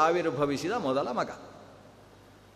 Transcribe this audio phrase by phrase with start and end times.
[0.00, 1.30] ಆವಿರ್ಭವಿಸಿದ ಮೊದಲ ಮಗ.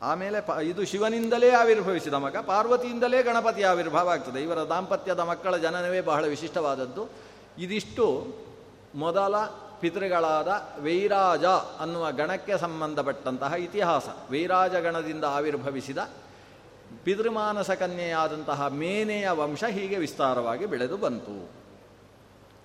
[0.03, 4.43] ಆಮೇಲೆ ಪ, ಇದು ಶಿವನಿಂದಲೇ ಆವಿರ್ಭವಿಸಿದ ಮಗ, ಪಾರ್ವತಿಯಿಂದಲೇ ಗಣಪತಿ ಆವಿರ್ಭಾವ ಆಗ್ತದೆ.
[4.43, 7.09] ಇವರ ದಾಂಪತ್ಯದ ಮಕ್ಕಳ ಜನನವೇ ಬಹಳ ವಿಶಿಷ್ಟವಾದದ್ದು.
[7.59, 8.35] ಇದಿಷ್ಟು
[8.95, 9.37] ಮೊದಲ
[9.81, 10.49] ಪಿತೃಗಳಾದ
[10.83, 11.45] ವೈರಾಜ
[11.81, 14.05] ಅನ್ನುವ ಗಣಕ್ಕೆ ಸಂಬಂಧಪಟ್ಟಂತಹ ಇತಿಹಾಸ.
[14.31, 15.99] ವೈರಾಜ ಗಣದಿಂದ ಆವಿರ್ಭವಿಸಿದ
[17.05, 21.64] ಪಿತೃಮಾನಸ ಕನ್ಯೆಯಾದಂತಹ ಮೇನೆಯ ವಂಶ ಹೀಗೆ ವಿಸ್ತಾರವಾಗಿ ಬೆಳೆದು ಬಂತು.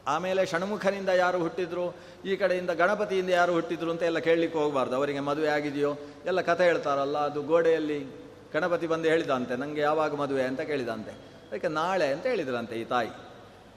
[0.07, 1.95] ಆಮೇಲೆ ಷಣ್ಮುಖನಿಂದ ಯಾರು ಹುಟ್ಟಿದ್ರು?
[2.25, 4.95] ಈ ಕಡೆಯಿಂದ ಗಣಪತಿಯಿಂದ ಯಾರು ಹುಟ್ಟಿದ್ರು ಅಂತ ಎಲ್ಲ ಕೇಳಲಿಕ್ಕೆ ಹೋಗಬಾರ್ದು.
[4.95, 5.97] ಅವರಿಗೆ ಮದುವೆ ಆಗಿದೆಯೋ?
[6.25, 7.99] ಎಲ್ಲ ಕಥೆ ಹೇಳ್ತಾರಲ್ಲ, ಅದು ಗೋಡೆಯಲ್ಲಿ
[8.53, 10.43] ಗಣಪತಿ ಬಂದು ಹೇಳಿದಂತೆ ನನಗೆ ಯಾವಾಗ ಮದುವೆ?
[10.43, 11.11] ಅಂತ ಕೇಳಿದಂತೆ.
[11.49, 13.09] ಅದಕ್ಕೆ, ನಾಳೆ ಅಂತ ಹೇಳಿದ್ರಂತೆ ಈ ತಾಯಿ.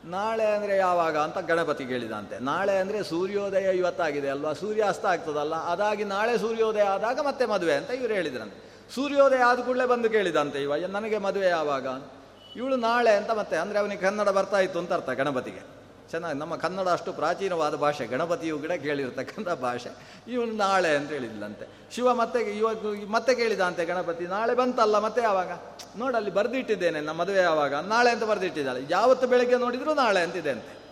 [0.04, 2.38] ನಾಳೆ ಅಂದರೆ ಯಾವಾಗ ಅಂತ ಗಣಪತಿ ಕೇಳಿದಂತೆ.
[2.38, 4.52] ನಾಳೆ ಅಂದರೆ ಸೂರ್ಯೋದಯ ಇವತ್ತಾಗಿದೆ ಅಲ್ವಾ?
[4.52, 5.54] ಸೂರ್ಯಾಸ್ತ ಆಗ್ತದಲ್ಲ?
[5.54, 8.84] ಅದಾಗಿ ನಾಳೆ ಸೂರ್ಯೋದಯ ಆದಾಗ ಮತ್ತೆ ಮದುವೆ ಅಂತ ಇವರು ಹೇಳಿದ್ರಂತೆ.
[8.94, 11.86] ಸೂರ್ಯೋದಯ ಆದ ಕೂಡಲೇ ಬಂದು ಕೇಳಿದಂತೆ, ಇವ, ನನಗೆ ಮದುವೆ ಯಾವಾಗ?
[12.56, 15.71] ಇವಳು ನಾಳೆ ಅಂತ ಮತ್ತೆ, ಅಂದರೆ ಅವನಿಗೆ ಕನ್ನಡ ಬರ್ತಾ ಇತ್ತು ಅಂತ ಅರ್ಥ ಗಣಪತಿಗೆ.
[16.10, 19.88] ಚೆನ್ನಾಗಿ, ನಮ್ಮ ಕನ್ನಡ ಅಷ್ಟು ಪ್ರಾಚೀನವಾದ ಭಾಷೆ, ಗಣಪತಿಯು ಕೂಡ ಕೇಳಿರ್ತಕ್ಕಂಥ ಭಾಷೆ.
[20.32, 21.66] ಇವನು ನಾಳೆ ಅಂತ ಹೇಳಿದ್ಲಂತೆ.
[21.94, 25.50] ಶಿವ ಮತ್ತೆ ಇವತ್ತು ಮತ್ತೆ ಕೇಳಿದಂತೆ ಗಣಪತಿ, ನಾಳೆ ಬಂತಲ್ಲ ಮತ್ತೆ ಯಾವಾಗ?
[25.98, 27.74] ನೋಡಲ್ಲಿ ಬರೆದಿಟ್ಟಿದ್ದೇನೆ ನಮ್ಮ ಮದುವೆ ಯಾವಾಗ?
[27.74, 28.80] ನಾಳೆ ಅಂತ ಬರೆದಿಟ್ಟಿದ್ದಾಳೆ.
[28.90, 30.82] ಯಾವತ್ತು ಬೆಳಗ್ಗೆ ನೋಡಿದ್ರು ನಾಳೆ ಅಂತಿದೆ ಅಂತೆ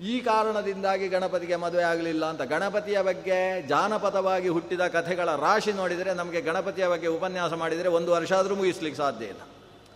[0.00, 2.42] ಈ ಕಾರಣದಿಂದಾಗಿ ಗಣಪತಿಗೆ ಮದುವೆ ಆಗಲಿಲ್ಲ ಅಂತ.
[2.42, 8.54] ಗಣಪತಿಯ ಬಗ್ಗೆ ಜಾನಪದವಾಗಿ ಹುಟ್ಟಿದ ಕಥೆಗಳ ರಾಶಿ ನೋಡಿದರೆ, ನಮಗೆ ಗಣಪತಿಯ ಬಗ್ಗೆ ಉಪನ್ಯಾಸ ಮಾಡಿದರೆ ಒಂದು ವರ್ಷ ಆದರೂ
[8.54, 9.40] ಮುಗಿಸ್ಲಿಕ್ಕೆ ಸಾಧ್ಯ ಇಲ್ಲ.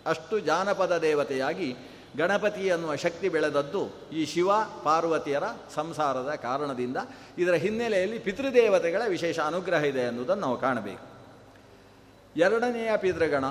[0.06, 1.76] ಅಷ್ಟು ಜಾನಪದ ದೇವತೆಯಾಗಿ
[2.16, 4.50] ಗಣಪತಿ ಅನ್ನುವ ಶಕ್ತಿ ಬೆಳೆದದ್ದು ಈ ಶಿವ
[4.84, 5.42] ಪಾರ್ವತಿಯರ
[5.74, 6.96] ಸಂಸಾರದ ಕಾರಣದಿಂದ.
[7.38, 11.06] ಇದರ ಹಿನ್ನೆಲೆಯಲ್ಲಿ ಪಿತೃದೇವತೆಗಳ ವಿಶೇಷ ಅನುಗ್ರಹ ಇದೆ ಎನ್ನುವುದನ್ನು ನಾವು ಕಾಣಬೇಕು.
[12.36, 13.44] ಎರಡನೆಯ ಪಿತೃಗಣ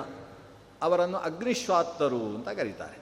[0.82, 2.98] ಅವರನ್ನು ಅಗ್ನಿಶ್ವಾತ್ತರು ಅಂತ ಕರೀತಾರೆ.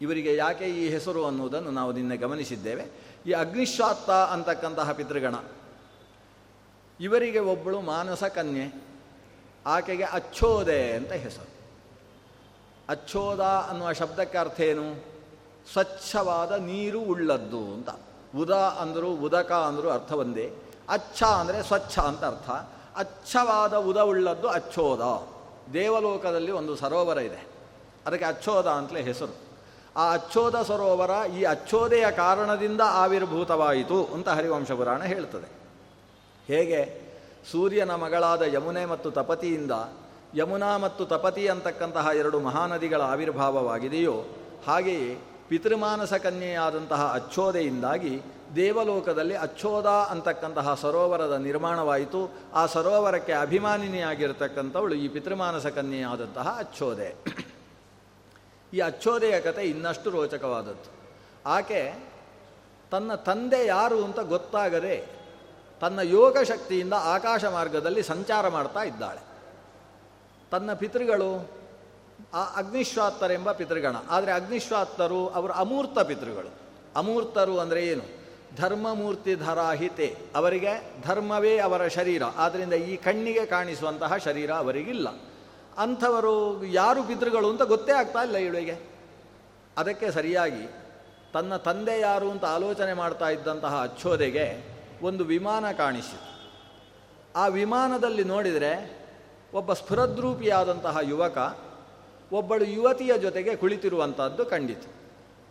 [0.00, 2.84] ಇವರಿಗೆ ಯಾಕೆ ಈ ಹೆಸರು ಅನ್ನುವುದನ್ನು ನಾವು ನಿನ್ನೆ ಗಮನಿಸಿದ್ದೇವೆ.
[3.26, 5.34] ಈ ಅಗ್ನಿಶ್ವಾತ್ತ ಅಂತಕ್ಕಂತಹ ಪಿತೃಗಣ
[7.00, 8.82] ಇವರಿಗೆ ಒಬ್ಬಳು ಮಾನಸ ಕನ್ಯೆ
[9.66, 11.61] ಆಕೆಗೆ ಅಚ್ಚೋದೆ ಅಂತ ಹೆಸರು.
[12.88, 15.12] ಅಚ್ಚೋದ ಅನ್ನುವ ಶಬ್ದಕ್ಕೆ ಅರ್ಥ ಏನು?
[15.72, 17.88] ಸ್ವಚ್ಛವಾದ ನೀರು ಉಳ್ಳದ್ದು ಅಂತ.
[18.36, 20.52] ಉದ ಅಂದರು ಉದಕ ಅಂದರು ಅರ್ಥ ಒಂದೇ.
[20.88, 22.50] ಅಚ್ಚ ಅಂದರೆ ಸ್ವಚ್ಛ ಅಂತ ಅರ್ಥ.
[22.96, 25.00] ಅಚ್ಚವಾದ ಉದ ಉಳ್ಳದ್ದು ಅಚ್ಚೋದ.
[25.72, 27.46] ದೇವಲೋಕದಲ್ಲಿ ಒಂದು ಸರೋವರ ಇದೆ.
[28.06, 29.36] ಅದಕ್ಕೆ ಅಚ್ಚೋದ ಅಂತಲೇ ಹೆಸರು.
[29.96, 35.52] ಆ ಅಚ್ಚೋದ ಸರೋವರ ಈ ಅಚ್ಚೋದೆಯ ಕಾರಣದಿಂದ ಆವಿರ್ಭೂತವಾಯಿತು ಅಂತ ಹರಿವಂಶ ಪುರಾಣ ಹೇಳ್ತದೆ.
[36.46, 37.12] ಹೇಗೆ?
[37.50, 39.70] ಸೂರ್ಯನ ಮಗಳಾದ ಯಮುನೆ ಮತ್ತು ತಪತಿಯಿಂದ
[40.34, 44.24] ಯಮುನಾ ಮತ್ತು ತಪತಿ ಅಂತಕ್ಕಂತಹ ಎರಡು ಮಹಾನದಿಗಳ ಆವಿರ್ಭಾವವಾಗಿದೆಯೋ,
[44.66, 48.22] ಹಾಗೆಯೇ ಪಿತೃಮಾನಸ ಕನ್ಯೆಯಾದಂತಹ ಅಚ್ಚೋದೆಯಿಂದಾಗಿ
[48.56, 52.30] ದೇವಲೋಕದಲ್ಲಿ ಅಚ್ಚೋದ ಅಂತಕ್ಕಂತಹ ಸರೋವರದ ನಿರ್ಮಾಣವಾಯಿತು.
[52.54, 57.16] ಆ ಸರೋವರಕ್ಕೆ ಅಭಿಮಾನಿನಿಯಾಗಿರ್ತಕ್ಕಂಥವಳು ಈ ಪಿತೃಮಾನಸ ಕನ್ಯೆಯಾದಂತಹ ಅಚ್ಚೋದೆ.
[58.72, 60.90] ಈ ಅಚ್ಚೋದೆಯ ಕತೆ ಇನ್ನಷ್ಟು ರೋಚಕವಾದದ್ದು.
[61.46, 61.94] ಆಕೆ
[62.90, 65.06] ತನ್ನ ತಂದೆ ಯಾರು ಅಂತ ಗೊತ್ತಾಗದೆ
[65.80, 69.31] ತನ್ನ ಯೋಗ ಶಕ್ತಿಯಿಂದ ಆಕಾಶ ಮಾರ್ಗದಲ್ಲಿ ಸಂಚಾರ ಮಾಡ್ತಾ ಇದ್ದಾಳೆ.
[70.52, 71.50] ತನ್ನ ಪಿತೃಗಳು
[72.34, 73.96] ಆ ಅಗ್ನಿಶ್ವಾತ್ತರೆಂಬ ಪಿತೃಗಣ.
[74.10, 76.50] ಆದರೆ ಅಗ್ನಿಶ್ವಾತ್ತರು ಅವರು ಅಮೂರ್ತ ಪಿತೃಗಳು.
[76.96, 78.22] ಅಮೂರ್ತರು ಅಂದರೆ ಏನು?
[78.56, 80.16] ಧರ್ಮಮೂರ್ತಿ ಧರಾಹಿತೆ.
[80.34, 82.22] ಅವರಿಗೆ ಧರ್ಮವೇ ಅವರ ಶರೀರ.
[82.36, 85.08] ಆದ್ದರಿಂದ ಈ ಕಣ್ಣಿಗೆ ಕಾಣಿಸುವಂತಹ ಶರೀರ ಅವರಿಗಿಲ್ಲ.
[85.78, 88.78] ಅಂಥವರು ಯಾರು ಪಿತೃಗಳು ಅಂತ ಗೊತ್ತೇ ಆಗ್ತಾ ಇಲ್ಲ ಇವಳಿಗೆ.
[89.78, 90.74] ಅದಕ್ಕೆ ಸರಿಯಾಗಿ
[91.32, 94.64] ತನ್ನ ತಂದೆ ಯಾರು ಅಂತ ಆಲೋಚನೆ ಮಾಡ್ತಾ ಇದ್ದಂತಹ ಅಚ್ಚೋದೆಗೆ
[95.02, 96.50] ಒಂದು ವಿಮಾನ ಕಾಣಿಸಿತು.
[97.36, 99.01] ಆ ವಿಮಾನದಲ್ಲಿ ನೋಡಿದರೆ
[99.54, 101.56] ಒಬ್ಬ ಸ್ಫುರದ್ರೂಪಿಯಾದಂತಹ ಯುವಕ
[102.32, 104.92] ಒಬ್ಬಳು ಯುವತಿಯ ಜೊತೆಗೆ ಕುಳಿತಿರುವಂಥದ್ದು ಕಂಡಿತು.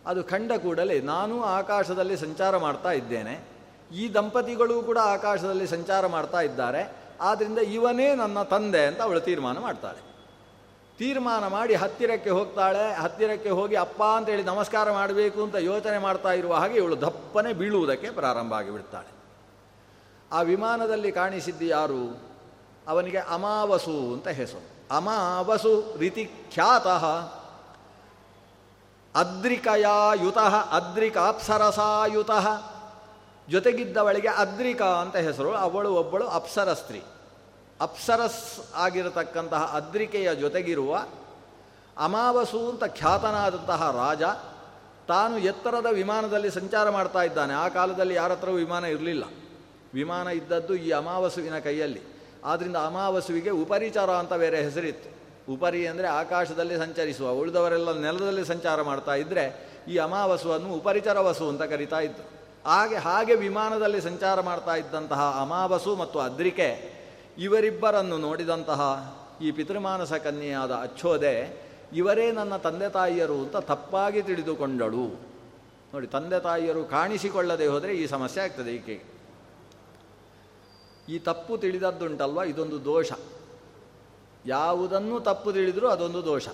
[0.06, 3.48] ಅದು ಕಂಡ ಕೂಡಲೇ ನಾನು ಆಕಾಶದಲ್ಲಿ ಸಂಚಾರ ಮಾಡ್ತಾ ಇದ್ದೇನೆ.
[3.94, 6.96] ಈ ದಂಪತಿಗಳು ಕೂಡ ಆಕಾಶದಲ್ಲಿ ಸಂಚಾರ ಮಾಡ್ತಾ ಇದ್ದಾರೆ.
[7.20, 10.12] ಆದ್ದರಿಂದ ಇವನೇ ನನ್ನ ತಂದೆ ಅಂತ ಅವಳು ತೀರ್ಮಾನ ಮಾಡ್ತಾಳೆ.
[10.98, 12.94] ತೀರ್ಮಾನ ಮಾಡಿ ಹತ್ತಿರಕ್ಕೆ ಹೋಗ್ತಾಳೆ.
[12.94, 18.52] ಹತ್ತಿರಕ್ಕೆ ಹೋಗಿ, ಅಪ್ಪ ಅಂತೇಳಿ ನಮಸ್ಕಾರ ಮಾಡಬೇಕು ಅಂತ ಯೋಚನೆ ಮಾಡ್ತಾ ಇರುವ ಹಾಗೆ ಇವಳು ದಪ್ಪನೆ ಬೀಳುವುದಕ್ಕೆ ಪ್ರಾರಂಭ
[18.54, 19.12] ಆಗಿಬಿಡ್ತಾಳೆ.
[20.32, 22.31] ಆ ವಿಮಾನದಲ್ಲಿ ಕಾಣಿಸಿದ್ದು ಯಾರು?
[22.88, 24.96] ಅವನಿಗೆ ಅಮಾವಸು ಅಂತ ಹೆಸರು.
[24.96, 27.04] ಅಮಾವಸು ರೀತಿ ಖ್ಯಾತಃ.
[29.14, 32.48] ಅದ್ರಿಕಯಾಯುತಃ, ಅದ್ರಿಕಾಪ್ಸರಸಾಯುತಃ.
[33.48, 37.02] ಜೊತೆಗಿದ್ದವಳಿಗೆ ಅದ್ರಿಕಾ ಅಂತ ಹೆಸರು, ಅವಳು ಒಬ್ಬಳು ಅಪ್ಸರ ಸ್ತ್ರೀ
[37.80, 41.04] ಅಪ್ಸರಸ್ ಆಗಿರತಕ್ಕಂತಹ ಅದ್ರಿಕೆಯ ಜೊತೆಗಿರುವ
[41.98, 44.22] ಅಮಾವಸು ಅಂತ ಖ್ಯಾತನಾದಂತಹ ರಾಜ
[45.08, 47.54] ತಾನು ಎತ್ತರದ ವಿಮಾನದಲ್ಲಿ ಸಂಚಾರ ಮಾಡ್ತಾ ಇದ್ದಾನೆ.
[47.54, 49.24] ಆ ಕಾಲದಲ್ಲಿ ಯಾರ ವಿಮಾನ ಇರಲಿಲ್ಲ.
[49.94, 52.11] ವಿಮಾನ ಇದ್ದದ್ದು ಈ ಅಮಾವಸುವಿನ ಕೈಯಲ್ಲಿ.
[52.44, 55.08] ಆದ್ದರಿಂದ ಅಮಾವಸುವಿಗೆ ಉಪರಿಚಾರ ಅಂತ ಬೇರೆ ಹೆಸರಿತ್ತು.
[55.52, 59.44] ಉಪರಿ ಅಂದರೆ ಆಕಾಶದಲ್ಲಿ ಸಂಚರಿಸುವ, ಉಳಿದವರೆಲ್ಲ ನೆಲದಲ್ಲಿ ಸಂಚಾರ ಮಾಡ್ತಾ ಇದ್ದರೆ
[59.88, 62.22] ಈ ಅಮಾವಸುವನ್ನು ಉಪರಿಚರ ವಸು ಅಂತ ಕರಿತಾ ಇತ್ತು
[62.66, 66.68] ಹಾಗೆ ಹಾಗೆ ವಿಮಾನದಲ್ಲಿ ಸಂಚಾರ ಮಾಡ್ತಾ ಇದ್ದಂತಹ ಅಮಾವಸು ಮತ್ತು ಅದ್ರಿಕೆ,
[67.38, 68.80] ಇವರಿಬ್ಬರನ್ನು ನೋಡಿದಂತಹ
[69.40, 71.34] ಈ ಪಿತೃಮಾನಸ ಕನ್ಯೆಯಾದ ಅಚ್ಚೋದೆ,
[71.92, 75.06] ಇವರೇ ನನ್ನ ತಂದೆ ತಾಯಿಯರು ಅಂತ ತಪ್ಪಾಗಿ ತಿಳಿದುಕೊಂಡಳು.
[75.94, 79.11] ನೋಡಿ, ತಂದೆ ತಾಯಿಯರು ಕಾಣಿಸಿಕೊಳ್ಳದೆ ಹೋದರೆ ಈ ಸಮಸ್ಯೆ ಆಗ್ತದೆ ಈಕೆಗೆ.
[81.08, 82.42] ಈ ತಪ್ಪು ತಿಳಿದದ್ದುಂಟಲ್ವ?
[82.42, 83.12] ಇದೊಂದು ದೋಷ.
[84.46, 86.48] ಯಾವುದನ್ನು ತಪ್ಪು ತಿಳಿದರೂ ಅದೊಂದು ದೋಷ.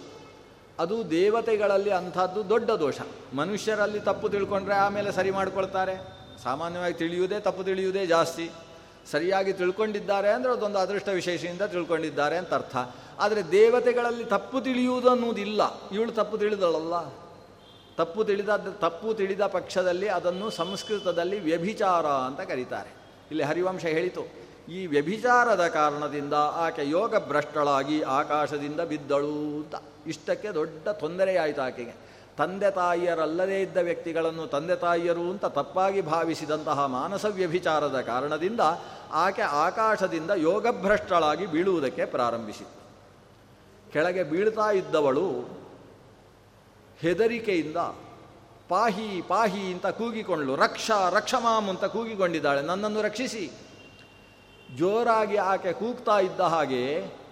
[0.78, 3.00] ಅದು ದೇವತೆಗಳಲ್ಲಿ ಅಂಥದ್ದು ದೊಡ್ಡ ದೋಷ.
[3.34, 6.18] ಮನುಷ್ಯರಲ್ಲಿ ತಪ್ಪು ತಿಳ್ಕೊಂಡ್ರೆ ಆಮೇಲೆ ಸರಿ ಮಾಡ್ಕೊಳ್ತಾರೆ.
[6.42, 8.50] ಸಾಮಾನ್ಯವಾಗಿ ತಿಳಿಯುವುದೇ ತಪ್ಪು, ತಿಳಿಯುವುದೇ ಜಾಸ್ತಿ.
[9.10, 12.76] ಸರಿಯಾಗಿ ತಿಳ್ಕೊಂಡಿದ್ದಾರೆ ಅಂದರೆ ಅದೊಂದು ಅದೃಷ್ಟ ವಿಶೇಷದಿಂದ ತಿಳ್ಕೊಂಡಿದ್ದಾರೆ ಅಂತ ಅರ್ಥ.
[13.18, 15.90] ಆದರೆ ದೇವತೆಗಳಲ್ಲಿ ತಪ್ಪು ತಿಳಿಯುವುದು ಅನ್ನೋದಿಲ್ಲ.
[15.90, 17.14] ಇವಳು ತಪ್ಪು ತಿಳಿದಳಲ್ಲ.
[17.96, 22.97] ತಪ್ಪು ತಿಳಿದ ತಪ್ಪು ತಿಳಿದ ಪಕ್ಷದಲ್ಲಿ ಅದನ್ನು ಸಂಸ್ಕೃತದಲ್ಲಿ ವ್ಯಭಿಚಾರ ಅಂತ ಕರೀತಾರೆ.
[23.30, 24.48] ಇಲ್ಲಿ ಹರಿವಂಶ ಹೇಳಿತು.
[24.68, 29.74] ಈ ವ್ಯಭಿಚಾರದ ಕಾರಣದಿಂದ ಆಕೆ ಯೋಗ ಭ್ರಷ್ಟಳಾಗಿ ಆಕಾಶದಿಂದ ಬಿದ್ದಳು ಅಂತ.
[30.06, 32.08] ಇಷ್ಟಕ್ಕೆ ದೊಡ್ಡ ತೊಂದರೆಯಾಯಿತು ಆಕೆಗೆ.
[32.38, 38.60] ತಂದೆ ತಾಯಿಯರಲ್ಲದೇ ಇದ್ದ ವ್ಯಕ್ತಿಗಳನ್ನು ತಂದೆ ತಾಯಿಯರು ಅಂತ ತಪ್ಪಾಗಿ ಭಾವಿಸಿದಂತಹ ಮಾನಸ ವ್ಯಭಿಚಾರದ ಕಾರಣದಿಂದ
[39.12, 42.78] ಆಕೆ ಆಕಾಶದಿಂದ ಯೋಗಭ್ರಷ್ಟಳಾಗಿ ಬೀಳುವುದಕ್ಕೆ ಪ್ರಾರಂಭಿಸಿತು.
[43.92, 45.30] ಕೆಳಗೆ ಬೀಳ್ತಾ ಇದ್ದವಳು
[46.98, 47.76] ಹೆದರಿಕೆಯಿಂದ
[48.68, 52.62] ಪಾಹಿ ಪಾಹಿ ಅಂತ ಕೂಗಿಕೊಂಡ್ಳು ರಕ್ಷ, ರಕ್ಷಮಾಮ್ ಅಂತ ಕೂಗಿಕೊಂಡಿದ್ದಾಳೆ.
[52.62, 53.50] ನನ್ನನ್ನು ರಕ್ಷಿಸಿ.
[54.78, 56.82] ಜೋರಾಗಿ ಆಕೆ ಕೂಗ್ತಾ ಇದ್ದ ಹಾಗೆ,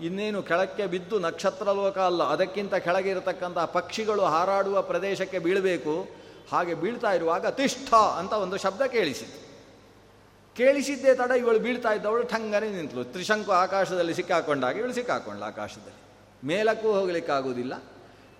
[0.01, 6.09] ಇನ್ನೇನು ಕೆಳಕ್ಕೆ ಬಿದ್ದು ನಕ್ಷತ್ರ ಲೋಕ ಅಲ್ಲ, ಅದಕ್ಕಿಂತ ಕೆಳಗೆ ಇರತಕ್ಕಂತಹ ಪಕ್ಷಿಗಳು ಹಾರಾಡುವ ಪ್ರದೇಶಕ್ಕೆ ಬೀಳಬೇಕು.
[6.53, 9.39] ಹಾಗೆ ಬೀಳ್ತಾ ಇರುವಾಗ ತಿಷ್ಠ ಅಂತ ಒಂದು ಶಬ್ದ ಕೇಳಿಸಿತು.
[10.57, 13.05] ಕೇಳಿಸಿದ್ದೇ ತಡ ಇವಳು ಬೀಳ್ತಾ ಇದ್ದವಳು ಠಂಗನೆ ನಿಂತಳು.
[13.05, 16.01] ತ್ರಿಶಂಕು ಆಕಾಶದಲ್ಲಿ ಸಿಕ್ಕಾಕೊಂಡಾಗ ಇವಳು ಸಿಕ್ಕಾಕೊಂಡ್ಳು ಆಕಾಶದಲ್ಲಿ.
[16.47, 17.75] ಮೇಲಕ್ಕೂ ಹೋಗಲಿಕ್ಕಾಗುವುದಿಲ್ಲ,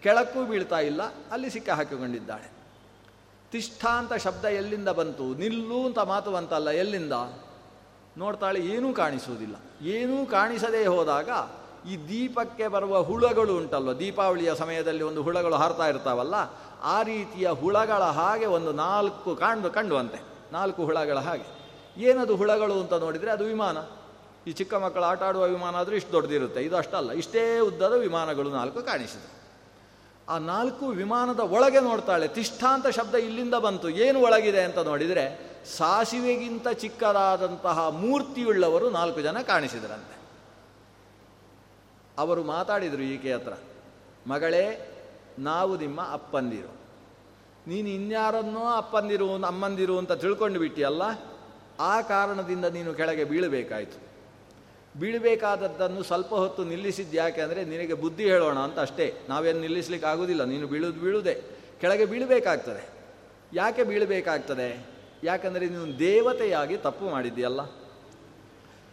[0.03, 2.56] ಕೆಳಕ್ಕೂ ಬೀಳ್ತಾ ಇಲ್ಲ, ಅಲ್ಲಿ ಸಿಕ್ಕ ಹಾಕಿಕೊಂಡಿದ್ದಾಳೆ
[3.53, 5.35] ತಿಷ್ಠ ಅಂತ ಶಬ್ದ ಎಲ್ಲಿಂದ ಬಂತು?
[5.35, 7.13] ನಿಲ್ಲು ಅಂತ ಮಾತು ಬಂತಲ್ಲ, ಎಲ್ಲಿಂದ?
[8.19, 9.57] ನೋಡ್ತಾಳೆ, ಏನೂ ಕಾಣಿಸುವುದಿಲ್ಲ.
[9.87, 11.31] ಏನೂ ಕಾಣಿಸದೇ ಹೋದಾಗ
[11.89, 13.93] ಈ ದೀಪಕ್ಕೆ ಬರುವ ಹುಳಗಳು ಉಂಟಲ್ವ?
[13.93, 16.35] ದೀಪಾವಳಿಯ ಸಮಯದಲ್ಲಿ ಒಂದು ಹುಳಗಳು ಹಾರ್ತಾ ಇರ್ತಾವಲ್ಲ,
[16.83, 20.21] ಆ ರೀತಿಯ ಹುಳಗಳ ಹಾಗೆ ಒಂದು ನಾಲ್ಕು ಕಾಣು ಕಂಡುವಂತೆ.
[20.53, 21.47] ನಾಲ್ಕು ಹುಳಗಳ ಹಾಗೆ.
[21.97, 23.79] ಏನದು ಹುಳಗಳು ಅಂತ ನೋಡಿದರೆ ಅದು ವಿಮಾನ.
[24.47, 26.61] ಈ ಚಿಕ್ಕ ಮಕ್ಕಳು ಆಟ ಆಡುವ ವಿಮಾನ ಆದರೂ ಇಷ್ಟು ದೊಡ್ಡದಿರುತ್ತೆ.
[26.63, 27.13] ಇದು ಅಷ್ಟಲ್ಲ.
[27.13, 29.46] ಇಷ್ಟೇ ಉದ್ದದ ವಿಮಾನಗಳು ನಾಲ್ಕು ಕಾಣಿಸಿದೆ.
[30.29, 32.29] ಆ ನಾಲ್ಕು ವಿಮಾನದ ಒಳಗೆ ನೋಡ್ತಾಳೆ.
[32.29, 33.89] ತಿಷ್ಠಾಂತ ಶಬ್ದ ಇಲ್ಲಿಂದ ಬಂತು.
[33.89, 35.25] ಏನು ಒಳಗಿದೆ ಅಂತ ನೋಡಿದರೆ
[35.77, 40.17] ಸಾಸಿವೆಗಿಂತ ಚಿಕ್ಕದಾದಂತಹ ಮೂರ್ತಿಯುಳ್ಳವರು ನಾಲ್ಕು ಜನ ಕಾಣಿಸಿದರಂತೆ.
[42.19, 43.53] ಅವರು ಮಾತಾಡಿದರು ಈಕೆ ಹತ್ರ,
[44.27, 44.65] ಮಗಳೇ,
[45.39, 46.73] ನಾವು ನಿಮ್ಮ ಅಪ್ಪಂದಿರು.
[47.67, 51.03] ನೀನು ಇನ್ಯಾರನ್ನೋ ಅಪ್ಪಂದಿರು, ಅಮ್ಮಂದಿರು ಅಂತ ತಿಳ್ಕೊಂಡು ಬಿಟ್ಟಿಯಲ್ಲ,
[51.81, 54.16] ಆ ಕಾರಣದಿಂದ ನೀನು ಕೆಳಗೆ ಬೀಳಬೇಕಾಯಿತು.
[54.99, 59.15] ಬೀಳಬೇಕಾದದ್ದನ್ನು ಸ್ವಲ್ಪ ಹೊತ್ತು ನಿಲ್ಲಿಸಿದ್ದು ಯಾಕೆ ಅಂದರೆ ನಿನಗೆ ಬುದ್ಧಿ ಹೇಳೋಣ ಅಂತ ಅಷ್ಟೇ.
[59.29, 60.45] ನಾವೇನು ನಿಲ್ಲಿಸ್ಲಿಕ್ಕೆ ಆಗೋದಿಲ್ಲ.
[60.45, 61.43] ನೀನು ಬೀಳುದು ಬೀಳುವುದೇ
[61.81, 62.89] ಕೆಳಗೆ ಬೀಳಬೇಕಾಗ್ತದೆ.
[63.53, 64.87] ಯಾಕೆ ಬೀಳಬೇಕಾಗ್ತದೆ?
[65.25, 67.61] ಯಾಕಂದರೆ ನೀನು ದೇವತೆಯಾಗಿ ತಪ್ಪು ಮಾಡಿದ್ದೀಯಲ್ಲ.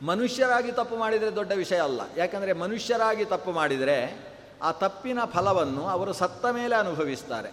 [0.02, 2.02] ಮನುಷ್ಯರಾಗಿ ತಪ್ಪು ಮಾಡಿದರೆ ದೊಡ್ಡ ವಿಷಯ ಅಲ್ಲ.
[2.18, 4.26] ಯಾಕಂದರೆ ಮನುಷ್ಯರಾಗಿ ತಪ್ಪು ಮಾಡಿದರೆ
[4.62, 7.52] ಆ ತಪ್ಪಿನ ಫಲವನ್ನು ಅವರು ಸತ್ತ ಮೇಲೆ ಅನುಭವಿಸ್ತಾರೆ.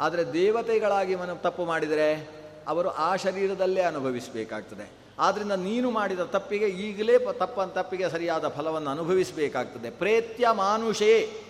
[0.00, 2.30] ಆದರೆ ದೇವತೆಗಳಾಗಿ ಮನ ತಪ್ಪು ಮಾಡಿದರೆ
[2.66, 5.05] ಅವರು ಆ ಶರೀರದಲ್ಲೇ ಅನುಭವಿಸಬೇಕಾಗ್ತದೆ.
[5.18, 9.90] ಆದ್ದರಿಂದ ನೀನು ಮಾಡಿದ ತಪ್ಪಿಗೆ ಈಗಲೇ ತಪ್ಪ ತಪ್ಪಿಗೆ ಸರಿಯಾದ ಫಲವನ್ನು ಅನುಭವಿಸಬೇಕಾಗ್ತದೆ.
[9.90, 11.42] ಪ್ರೇತ್ಯ ಮಾನುಷೇ,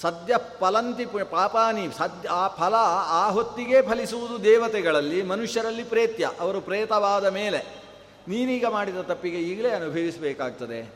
[0.00, 2.74] ಸದ್ಯ ಫಲಂತಿ ಪಾಪಾನಿ, ಸದ್ಯ ಆ ಫಲ
[3.06, 7.80] ಆ ಹೊತ್ತಿಗೆ ಫಲಿಸುವುದು ದೇವತೆಗಳಲ್ಲಿ, ಮನುಷ್ಯರಲ್ಲಿ ಪ್ರೇತ್ಯ, ಅವರು ಪ್ರೇತವಾದ ಮೇಲೆ
[8.28, 10.94] ನೀನೀಗ ಮಾಡಿದ ತಪ್ಪಿಗೆ ಈಗಲೇ ಅನುಭವಿಸಬೇಕಾಗ್ತದೆ.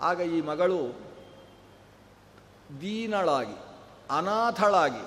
[0.00, 1.00] ಆಗ ಈ ಮಗಳು
[2.80, 3.58] ದೀನಳಾಗಿ,
[4.10, 5.04] ಅನಾಥಳಾಗಿ,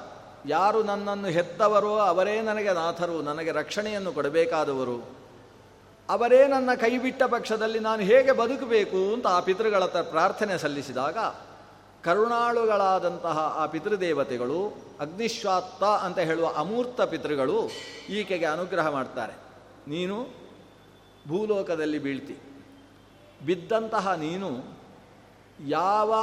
[0.50, 5.21] ಯಾರು ನನ್ನನ್ನು ಹೆತ್ತವರೋ ಅವರೇ ನನಗೆ ನಾಥರು, ನನಗೆ ರಕ್ಷಣೆಯನ್ನು ಕೊಡಬೇಕಾದವರು
[6.12, 11.18] ಅವರೇ ನನ್ನ ಕೈ ಬಿಟ್ಟ ಪಕ್ಷದಲ್ಲಿ ನಾನು ಹೇಗೆ ಬದುಕಬೇಕು ಅಂತ ಆ ಪಿತೃಗಳ ಪ್ರಾರ್ಥನೆ ಸಲ್ಲಿಸಿದಾಗ,
[12.04, 14.60] ಕರುಣಾಳುಗಳಾದಂತಹ ಆ ಪಿತೃದೇವತೆಗಳು,
[15.00, 17.70] ಅಗ್ನಿಶ್ವಾತ್ತ ಅಂತ ಹೇಳುವ ಅಮೂರ್ತ ಪಿತೃಗಳು
[18.10, 19.34] ಈಕೆಗೆ ಅನುಗ್ರಹ ಮಾಡ್ತಾರೆ.
[19.88, 20.28] ನೀನು
[21.28, 22.38] ಭೂಲೋಕದಲ್ಲಿ ಬೀಳ್ತಿ.
[23.46, 24.50] ಬಿದ್ದಂತಹ ನೀನು
[25.68, 26.14] ಯಾವ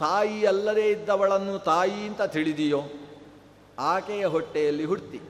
[0.00, 2.82] ತಾಯಿಯಲ್ಲದೇ ಇದ್ದವಳನ್ನು ತಾಯಿ ಅಂತ ತಿಳಿದಿಯೋ,
[3.78, 5.20] ಆಕೆಯ ಹೊಟ್ಟೆಯಲ್ಲಿ ಹುಟ್ಟಿ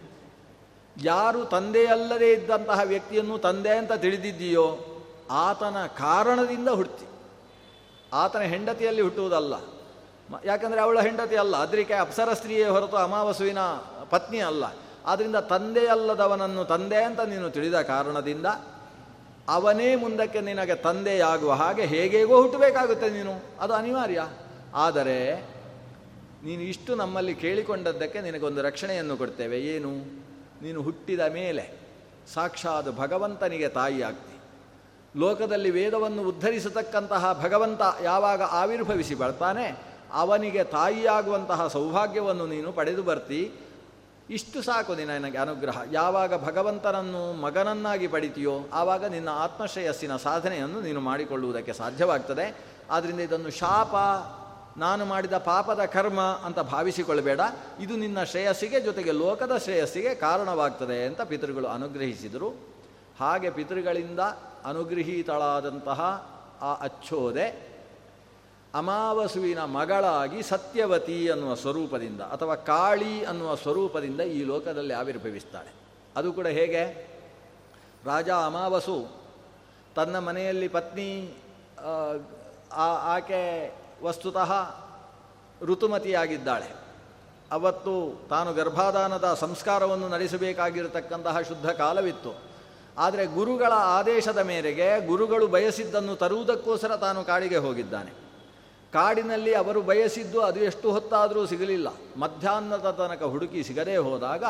[1.02, 4.78] ಯಾರು ತಂದೆಯಲ್ಲದೇ ಇದ್ದಂತಹ ವ್ಯಕ್ತಿಯನ್ನು ತಂದೆ ಅಂತ ತಿಳಿದಿದ್ದೀಯೋ,
[5.30, 7.06] ಆತನ ಕಾರಣದಿಂದ ಹುಟ್ಟಿ
[8.12, 9.54] ಆತನ ಹೆಂಡತಿಯಲ್ಲಿ ಹುಟ್ಟುವುದಲ್ಲ.
[10.44, 11.56] ಯಾಕಂದರೆ ಅವಳ ಹೆಂಡತಿ ಅಲ್ಲ.
[11.56, 13.58] ಅದಕ್ಕೆ ಅಪ್ಸರ ಸ್ತ್ರೀಯೇ ಹೊರತು ಅಮಾವಸುವಿನ
[14.10, 14.64] ಪತ್ನಿ ಅಲ್ಲ.
[15.06, 18.46] ಆದ್ದರಿಂದ ತಂದೆಯಲ್ಲದವನನ್ನು ತಂದೆ ಅಂತ ನೀನು ತಿಳಿದ ಕಾರಣದಿಂದ
[19.48, 23.44] ಅವನೇ ಮುಂದಕ್ಕೆ ನಿನಗೆ ತಂದೆಯಾಗುವ ಹಾಗೆ ಹೇಗೇಗೋ ಹುಟ್ಟಬೇಕಾಗುತ್ತೆ ನೀನು.
[23.60, 24.28] ಅದು ಅನಿವಾರ್ಯ.
[24.74, 25.34] ಆದರೆ
[26.44, 29.60] ನೀನು ಇಷ್ಟು ನಮ್ಮಲ್ಲಿ ಕೇಳಿಕೊಂಡದ್ದಕ್ಕೆ ನಿನಗೊಂದು ರಕ್ಷಣೆಯನ್ನು ಕೊಡ್ತೇವೆ.
[29.60, 30.24] ಏನು?
[30.64, 31.64] ನೀನು ಹುಟ್ಟಿದ ಮೇಲೆ
[32.34, 34.36] ಸಾಕ್ಷಾತ್ ಭಗವಂತನಿಗೆ ತಾಯಿಯಾಗ್ತಿ.
[35.14, 39.66] ಲೋಕದಲ್ಲಿ ವೇದವನ್ನು ಉದ್ಧರಿಸತಕ್ಕಂತಹ ಭಗವಂತ ಯಾವಾಗ ಆವಿರ್ಭವಿಸಿ ಬರ್ತಾನೆ,
[40.12, 43.40] ಅವನಿಗೆ ತಾಯಿಯಾಗುವಂತಹ ಸೌಭಾಗ್ಯವನ್ನು ನೀನು ಪಡೆದು ಬರ್ತಿ.
[44.30, 45.78] ಇಷ್ಟು ಸಾಕು ನನಗೆ ಅನುಗ್ರಹ.
[45.92, 52.46] ಯಾವಾಗ ಭಗವಂತನನ್ನು ಮಗನನ್ನಾಗಿ ಪಡಿತೀಯೋ, ಆವಾಗ ನಿನ್ನ ಆತ್ಮಶ್ರೇಯಸ್ಸಿನ ಸಾಧನೆಯನ್ನು ನೀನು ಮಾಡಿಕೊಳ್ಳುವುದಕ್ಕೆ ಸಾಧ್ಯವಾಗ್ತದೆ.
[52.90, 53.94] ಆದ್ದರಿಂದ ಇದನ್ನು ಶಾಪ
[54.76, 57.40] ನಾನು ಮಾಡಿದ ಪಾಪದ ಕರ್ಮ ಅಂತ ಭಾವಿಸಿಕೊಳ್ಳಬೇಡ.
[57.80, 62.74] ಇದು ನಿನ್ನ ಶ್ರೇಯಸ್ಸಿಗೆ ಜೊತೆಗೆ ಲೋಕದ ಶ್ರೇಯಸ್ಸಿಗೆ ಕಾರಣವಾಗ್ತದೆ ಅಂತ ಪಿತೃಗಳು ಅನುಗ್ರಹಿಸಿದರು.
[63.20, 64.20] ಹಾಗೆ ಪಿತೃಗಳಿಂದ
[64.64, 66.00] ಅನುಗ್ರಹೀತಳಾದಂತಹ
[66.62, 67.74] ಆ ಅಚ್ಚೋದೆ
[68.74, 75.72] ಅಮಾವಸುವಿನ ಮಗಳಾಗಿ ಸತ್ಯವತಿ ಅನ್ನುವ ಸ್ವರೂಪದಿಂದ ಅಥವಾ ಕಾಳಿ ಅನ್ನುವ ಸ್ವರೂಪದಿಂದ ಈ ಲೋಕದಲ್ಲಿ ಆವಿರ್ಭವಿಸ್ತಾಳೆ.
[76.16, 77.14] ಅದು ಕೂಡ ಹೇಗೆ?
[78.04, 79.08] ರಾಜ ಅಮಾವಸು
[79.94, 81.34] ತನ್ನ ಮನೆಯಲ್ಲಿ ಪತ್ನಿ
[83.14, 84.52] ಆಕೆ ವಸ್ತುತಃ
[85.62, 86.74] ಋತುಮತಿಯಾಗಿದ್ದಾಳೆ.
[87.52, 92.34] ಅವತ್ತು ತಾನು ಗರ್ಭಾಧಾನದ ಸಂಸ್ಕಾರವನ್ನು ನಡೆಸಬೇಕಾಗಿರತಕ್ಕಂತಹ ಶುದ್ಧ ಕಾಲವಿತ್ತು.
[92.98, 98.10] ಆದರೆ ಗುರುಗಳ ಆದೇಶದ ಮೇರೆಗೆ ಗುರುಗಳು ಬಯಸಿದ್ದನ್ನು ತರುವುದಕ್ಕೋಸ್ಕರ ತಾನು ಕಾಡಿಗೆ ಹೋಗಿದ್ದಾನೆ.
[98.92, 101.88] ಕಾಡಿನಲ್ಲಿ ಅವರು ಬಯಸಿದ್ದು ಅದು ಎಷ್ಟು ಹೊತ್ತಾದರೂ ಸಿಗಲಿಲ್ಲ.
[102.20, 104.44] ಮಧ್ಯಾಹ್ನದ ತನಕ ಹುಡುಕಿ ಸಿಗದೇ ಹೋದಾಗ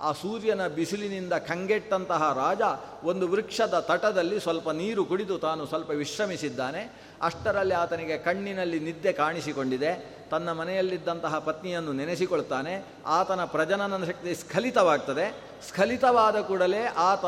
[0.00, 2.60] ಆ ಸೂರ್ಯನ ಬಿಸಿಲಿನಿಂದ ಕಂಗೆಟ್ಟಂತಹ ರಾಜ
[3.04, 7.00] ಒಂದು ವೃಕ್ಷದ ತಟದಲ್ಲಿ ಸ್ವಲ್ಪ ನೀರು ಕುಡಿದು ತಾನು ಸ್ವಲ್ಪ ವಿಶ್ರಮಿಸಿದ್ದಾನೆ.
[7.22, 10.20] ಅಷ್ಟರಲ್ಲಿ ಆತನಿಗೆ ಕಣ್ಣಿನಲ್ಲಿ ನಿದ್ದೆ ಕಾಣಿಸಿಕೊಂಡಿದೆ.
[10.30, 12.86] ತನ್ನ ಮನೆಯಲ್ಲಿದ್ದಂತಹ ಪತ್ನಿಯನ್ನು ನೆನೆಸಿಕೊಳ್ತಾನೆ.
[13.06, 15.50] ಆತನ ಪ್ರಜನನ ಶಕ್ತಿ ಸ್ಖಲಿತವಾಗ್ತದೆ.
[15.68, 17.24] ಸ್ಖಲಿತವಾದ ಕೂಡಲೇ ಆತ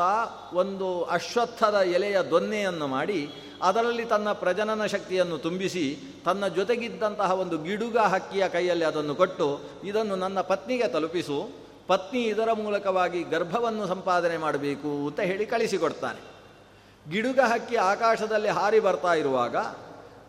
[0.53, 3.29] ಒಂದು ಅಶ್ವತ್ಥದ ಎಲೆಯ ದೊನ್ನೆಯನ್ನು ಮಾಡಿ,
[3.61, 10.41] ಅದರಲ್ಲಿ ತನ್ನ ಪ್ರಜನನ ಶಕ್ತಿಯನ್ನು ತುಂಬಿಸಿ, ತನ್ನ ಜೊತೆಗಿದ್ದಂತಹ ಒಂದು ಗಿಡುಗ ಹಕ್ಕಿಯ ಕೈಯಲ್ಲಿ ಅದನ್ನು ಕೊಟ್ಟು, ಇದನ್ನು ನನ್ನ
[10.41, 11.62] ಪತ್ನಿಗೆ ತಲುಪಿಸು.
[11.87, 16.21] ಪತ್ನಿ ಇದರ ಮೂಲಕವಾಗಿ ಗರ್ಭವನ್ನು ಸಂಪಾದನೆ ಮಾಡಬೇಕು ಅಂತ ಹೇಳಿ ಕಳಿಸಿಕೊಡ್ತಾನೆ.
[17.11, 19.55] ಗಿಡುಗ ಹಕ್ಕಿ ಆಕಾಶದಲ್ಲಿ ಹಾರಿ ಬರ್ತಾ ಇರುವಾಗ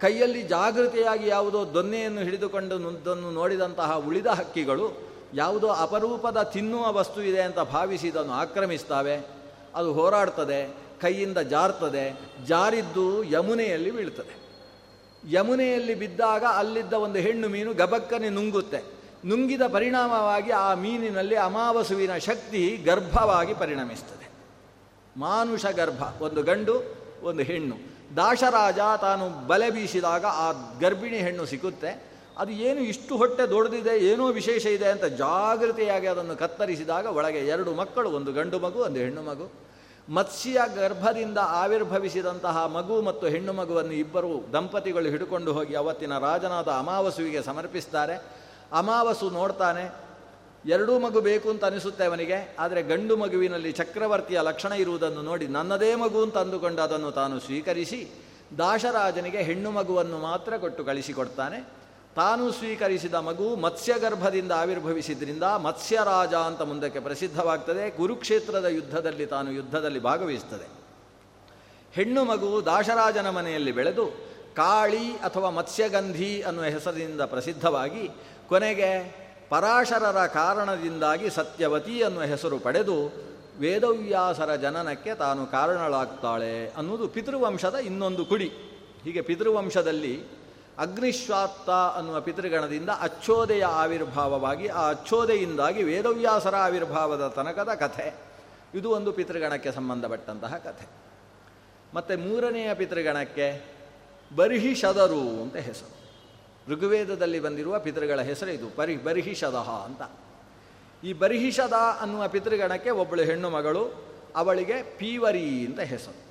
[0.00, 7.58] ಕೈಯಲ್ಲಿ ಜಾಗೃತಿಯಾಗಿ ಯಾವುದೋ ದೊನ್ನೆಯನ್ನು ಹಿಡಿದುಕೊಂಡು ನುದ್ದನ್ನು ನೋಡಿದಂತಹ ಉಳಿದ ಹಕ್ಕಿಗಳು ಯಾವುದೋ ಅಪರೂಪದ ತಿನ್ನುವ ವಸ್ತು ಇದೆ ಅಂತ
[7.58, 9.26] ಭಾವಿಸಿ ಇದನ್ನು ಆಕ್ರಮಿಸ್ತವೆ.
[9.74, 14.36] ಅದು ಹೋರಾಡ್ತದೆ, ಕೈಯಿಂದ ಜಾರ್ತದೆ, ಜಾರಿದ್ದು ಯಮುನೆಯಲ್ಲಿ ಬೀಳ್ತದೆ.
[15.30, 19.03] ಯಮುನೆಯಲ್ಲಿ ಬಿದ್ದಾಗ ಅಲ್ಲಿದ್ದ ಒಂದು ಹೆಣ್ಣು ಮೀನು ಗಬಕ್ಕನೆ ನುಂಗುತ್ತೆ.
[19.26, 24.26] ನುಂಗಿದ ಪರಿಣಾಮವಾಗಿ ಆ ಮೀನಿನಲ್ಲಿ ಅಮಾವಸುವಿನ ಶಕ್ತಿ ಗರ್ಭವಾಗಿ ಪರಿಣಮಿಸ್ತದೆ.
[25.16, 26.74] ಮಾನುಷ ಗರ್ಭ, ಒಂದು ಗಂಡು,
[27.22, 27.76] ಒಂದು ಹೆಣ್ಣು.
[28.16, 32.14] ದಾಶರಾಜ ತಾನು ಬಲೆ ಬೀಸಿದಾಗ ಆ ಗರ್ಭಿಣಿ ಹೆಣ್ಣು ಸಿಗುತ್ತೆ.
[32.38, 38.10] ಅದು ಏನು ಇಷ್ಟು ಹೊಟ್ಟೆ ದೊಡ್ಡದಿದೆ, ಏನೋ ವಿಶೇಷ ಇದೆ ಅಂತ ಜಾಗೃತಿಯಾಗಿ ಅದನ್ನು ಕತ್ತರಿಸಿದಾಗ ಒಳಗೆ ಎರಡು ಮಕ್ಕಳು,
[38.10, 39.52] ಒಂದು ಗಂಡು ಮಗು, ಒಂದು ಹೆಣ್ಣು ಮಗು.
[40.08, 48.43] ಮತ್ಸ್ಯ ಗರ್ಭದಿಂದ ಆವಿರ್ಭವಿಸಿದಂತಹ ಮಗು ಮತ್ತು ಹೆಣ್ಣು ಮಗುವನ್ನು ಇಬ್ಬರು ದಂಪತಿಗಳು ಹಿಡ್ಕೊಂಡು ಹೋಗಿ ಅವತ್ತಿನ ರಾಜನಾದ ಅಮಾವಸುವಿಗೆ ಸಮರ್ಪಿಸ್ತಾರೆ.
[48.80, 49.84] ಅಮಾವಸು ನೋಡ್ತಾನೆ,
[50.74, 56.20] ಎರಡೂ ಮಗು ಬೇಕು ಅಂತ ಅನಿಸುತ್ತೆ ಅವನಿಗೆ, ಆದರೆ ಗಂಡು ಮಗುವಿನಲ್ಲಿ ಚಕ್ರವರ್ತಿಯ ಲಕ್ಷಣ ಇರುವುದನ್ನು ನೋಡಿ ನನ್ನದೇ ಮಗು
[56.26, 58.00] ಅಂತ ಅಂದುಕೊಂಡು ಅದನ್ನು ತಾನು ಸ್ವೀಕರಿಸಿ,
[58.58, 61.58] ದಾಶರಾಜನಿಗೆ ಹೆಣ್ಣು ಮಗುವನ್ನು ಮಾತ್ರ ಕೊಟ್ಟು ಕಳಿಸಿಕೊಡ್ತಾನೆ.
[62.16, 70.68] ತಾನು ಸ್ವೀಕರಿಸಿದ ಮಗು ಮತ್ಸ್ಯಗರ್ಭದಿಂದ ಆವಿರ್ಭವಿಸಿದ್ರಿಂದ ಮತ್ಸ್ಯರಾಜ ಅಂತ ಮುಂದಕ್ಕೆ ಪ್ರಸಿದ್ಧವಾಗ್ತದೆ, ಕುರುಕ್ಷೇತ್ರದ ಯುದ್ಧದಲ್ಲಿ ತಾನು ಯುದ್ಧದಲ್ಲಿ ಭಾಗವಹಿಸ್ತದೆ.
[71.94, 74.06] ಹೆಣ್ಣು ಮಗು ದಾಶರಾಜನ ಮನೆಯಲ್ಲಿ ಬೆಳೆದು,
[74.56, 78.04] ಕಾಳಿ ಅಥವಾ ಮತ್ಸ್ಯಗಂಧಿ ಅನ್ನುವ ಹೆಸರಿನಿಂದ ಪ್ರಸಿದ್ಧವಾಗಿ
[78.48, 83.12] ಕೊನೆಗೆ ಪರಾಶರರ ಕಾರಣದಿಂದಾಗಿ ಸತ್ಯವತಿ ಅನ್ನುವ ಹೆಸರು ಪಡೆದು
[83.58, 88.52] ವೇದವ್ಯಾಸರ ಜನನಕ್ಕೆ ತಾನು ಕಾರಣಳಾಗ್ತಾಳೆ ಅನ್ನುವುದು ಪಿತೃವಂಶದ ಇನ್ನೊಂದು ಕುಡಿ.
[89.04, 90.24] ಹೀಗೆ ಪಿತೃವಂಶದಲ್ಲಿ
[90.78, 98.14] ಅಗ್ನಿಶ್ವಾತ್ತ ಅನ್ನುವ ಪಿತೃಗಣದಿಂದ ಅಚ್ಚೋದೆಯ ಆವಿರ್ಭಾವವಾಗಿ ಆ ಅಚ್ಚೋದೆಯಿಂದಾಗಿ ವೇದವ್ಯಾಸರ ಆವಿರ್ಭಾವದ ತನಕದ ಕಥೆ.
[98.74, 100.86] ಇದು ಒಂದು ಪಿತೃಗಣಕ್ಕೆ ಸಂಬಂಧಪಟ್ಟಂತಹ ಕಥೆ.
[101.94, 103.64] ಮತ್ತು ಮೂರನೆಯ ಪಿತೃಗಣಕ್ಕೆ
[104.36, 106.03] ಬರ್ಹಿಷದರು ಅಂತ ಹೆಸರು.
[106.68, 110.02] ಋಗ್ವೇದದಲ್ಲಿ ಬಂದಿರುವ ಪಿತೃಗಳ ಹೆಸರು ಇದು ಪರಿ ಬರಿಹಿಷದಹ ಅಂತ.
[111.04, 114.04] ಈ ಬರಿಹಿಷದ ಅನ್ನುವ ಪಿತೃಗಣಕ್ಕೆ ಒಬ್ಬಳು ಹೆಣ್ಣು ಮಗಳು,
[114.36, 116.24] ಅವಳಿಗೆ ಪೀವರಿ ಅಂತ ಹೆಸರು.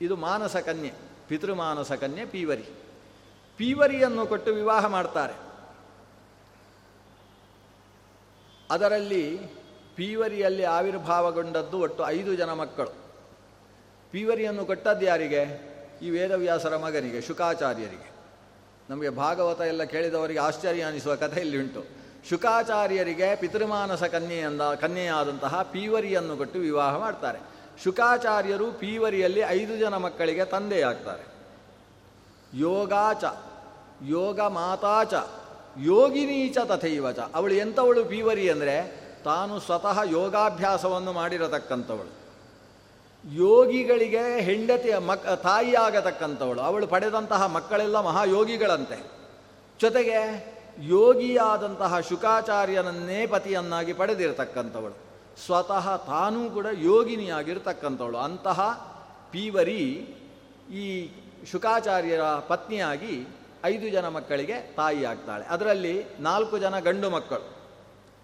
[0.00, 0.92] ಇದು ಮಾನಸ ಕನ್ಯೆ,
[1.28, 2.64] ಪಿತೃಮಾನಸ ಕನ್ಯೆ ಪೀವರಿ.
[3.56, 5.54] ಪೀವರಿಯನ್ನು ಕೊಟ್ಟು ವಿವಾಹ ಮಾಡ್ತಾರೆ.
[8.70, 9.38] ಅದರಲ್ಲಿ
[9.94, 12.90] ಪೀವರಿಯಲ್ಲಿ ಆವಿರ್ಭಾವಗೊಂಡದ್ದು ಒಟ್ಟು ಐದು ಜನ ಮಕ್ಕಳು.
[14.10, 15.74] ಪೀವರಿಯನ್ನು ಕೊಟ್ಟದ್ದು ಯಾರಿಗೆ?
[16.02, 18.13] ಈ ವೇದವ್ಯಾಸರ ಮಗನಿಗೆ, ಶುಕಾಚಾರ್ಯರಿಗೆ.
[18.90, 21.84] ನಮಗೆ ಭಾಗವತ ಎಲ್ಲ ಕೇಳಿದವರಿಗೆ ಆಶ್ಚರ್ಯ ಅನಿಸುವ ಕಥೆ ಇಲ್ಲಿ ಉಂಟು.
[22.28, 27.38] ಶುಕಾಚಾರ್ಯರಿಗೆ ಪಿತೃಮಾನಸ ಕನ್ಯೆಯಂದ ಕನ್ಯೆಯಾದಂತಹ ಪೀವರಿಯನ್ನು ಕೊಟ್ಟು ವಿವಾಹ ಮಾಡ್ತಾರೆ.
[27.84, 31.34] ಶುಕಾಚಾರ್ಯರು ಪೀವರಿಯಲ್ಲಿ ಐದು ಜನ ಮಕ್ಕಳಿಗೆ ತಂದೆಯಾಗ್ತಾರೆ.
[32.58, 33.24] ಯೋಗಾಚ,
[34.06, 35.14] ಯೋಗ ಮಾತಾಚ,
[35.82, 37.18] ಯೋಗಿನೀಚ ತಥೈವಚ.
[37.18, 42.23] ಅವಳು ಎಂಥವಳು ಪೀವರಿ ಅಂದರೆ ತಾನು ಸ್ವತಃ ಯೋಗಾಭ್ಯಾಸವನ್ನು ಮಾಡಿರತಕ್ಕಂಥವಳು.
[43.32, 49.10] ಯೋಗಿಗಳಿಗೆ ಹೆಂಡತಿಯ ಮಕ್ ತಾಯಿಯಾಗತಕ್ಕಂಥವಳು ಅವಳು ಪಡೆದಂತಹ ಮಕ್ಕಳೆಲ್ಲ ಮಹಾಯೋಗಿಗಳಂತೆ.
[49.80, 54.96] ಜೊತೆಗೆ ಯೋಗಿಯಾದಂತಹ ಶುಕಾಚಾರ್ಯನನ್ನೇ ಪತಿಯನ್ನಾಗಿ ಪಡೆದಿರತಕ್ಕಂಥವಳು.
[55.46, 58.18] ಸ್ವತಃ ತಾನೂ ಕೂಡ ಯೋಗಿನಿಯಾಗಿರ್ತಕ್ಕಂಥವಳು.
[58.18, 58.60] ಅಂತಹ
[59.30, 60.08] ಪೀವರಿ
[60.74, 61.10] ಈ
[61.50, 63.26] ಶುಕಾಚಾರ್ಯರ ಪತ್ನಿಯಾಗಿ
[63.64, 65.44] ಐದು ಜನ ಮಕ್ಕಳಿಗೆ ತಾಯಿಯಾಗ್ತಾಳೆ.
[65.44, 67.63] ಅದರಲ್ಲಿ ನಾಲ್ಕು ಜನ ಗಂಡು ಮಕ್ಕಳು.